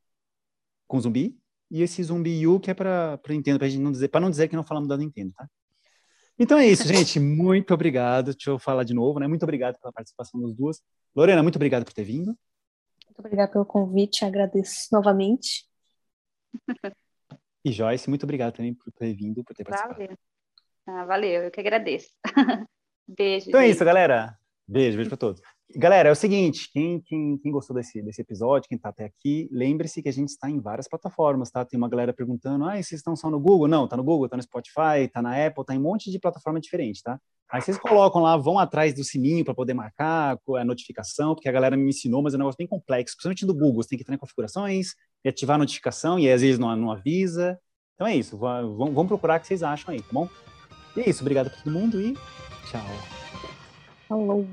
[0.87, 1.39] com zumbi,
[1.71, 4.49] e esse zumbi Yu, que é para Nintendo, pra gente não dizer, para não dizer
[4.49, 5.49] que não falamos da Nintendo, tá?
[6.39, 7.19] Então é isso, gente.
[7.21, 8.33] Muito obrigado.
[8.33, 9.27] Deixa eu falar de novo, né?
[9.27, 10.83] Muito obrigado pela participação das duas.
[11.15, 12.37] Lorena, muito obrigado por ter vindo.
[13.07, 15.67] Muito obrigada pelo convite, agradeço novamente.
[17.65, 19.99] E Joyce, muito obrigado também por ter vindo, por ter participado.
[19.99, 20.19] Valeu.
[20.87, 22.11] Ah, valeu, eu que agradeço.
[23.09, 23.49] Beijo.
[23.49, 23.77] Então é gente.
[23.77, 24.39] isso, galera.
[24.67, 25.41] Beijo, beijo pra todos.
[25.77, 29.49] Galera, é o seguinte, quem, quem, quem gostou desse, desse episódio, quem tá até aqui,
[29.51, 31.65] lembre-se que a gente está em várias plataformas, tá?
[31.65, 33.67] Tem uma galera perguntando, ah, vocês estão só no Google?
[33.67, 36.19] Não, tá no Google, tá no Spotify, tá na Apple, tá em um monte de
[36.19, 37.19] plataforma diferente, tá?
[37.51, 41.53] Aí vocês colocam lá, vão atrás do sininho para poder marcar a notificação, porque a
[41.53, 44.03] galera me ensinou, mas é um negócio bem complexo, principalmente do Google, você tem que
[44.03, 44.95] entrar em configurações
[45.25, 47.59] e ativar a notificação, e às vezes não, não avisa.
[47.95, 50.29] Então é isso, vão, vão procurar o que vocês acham aí, tá bom?
[50.97, 52.15] E é isso, obrigado a todo mundo e
[52.71, 53.24] tchau.
[54.15, 54.47] Falou.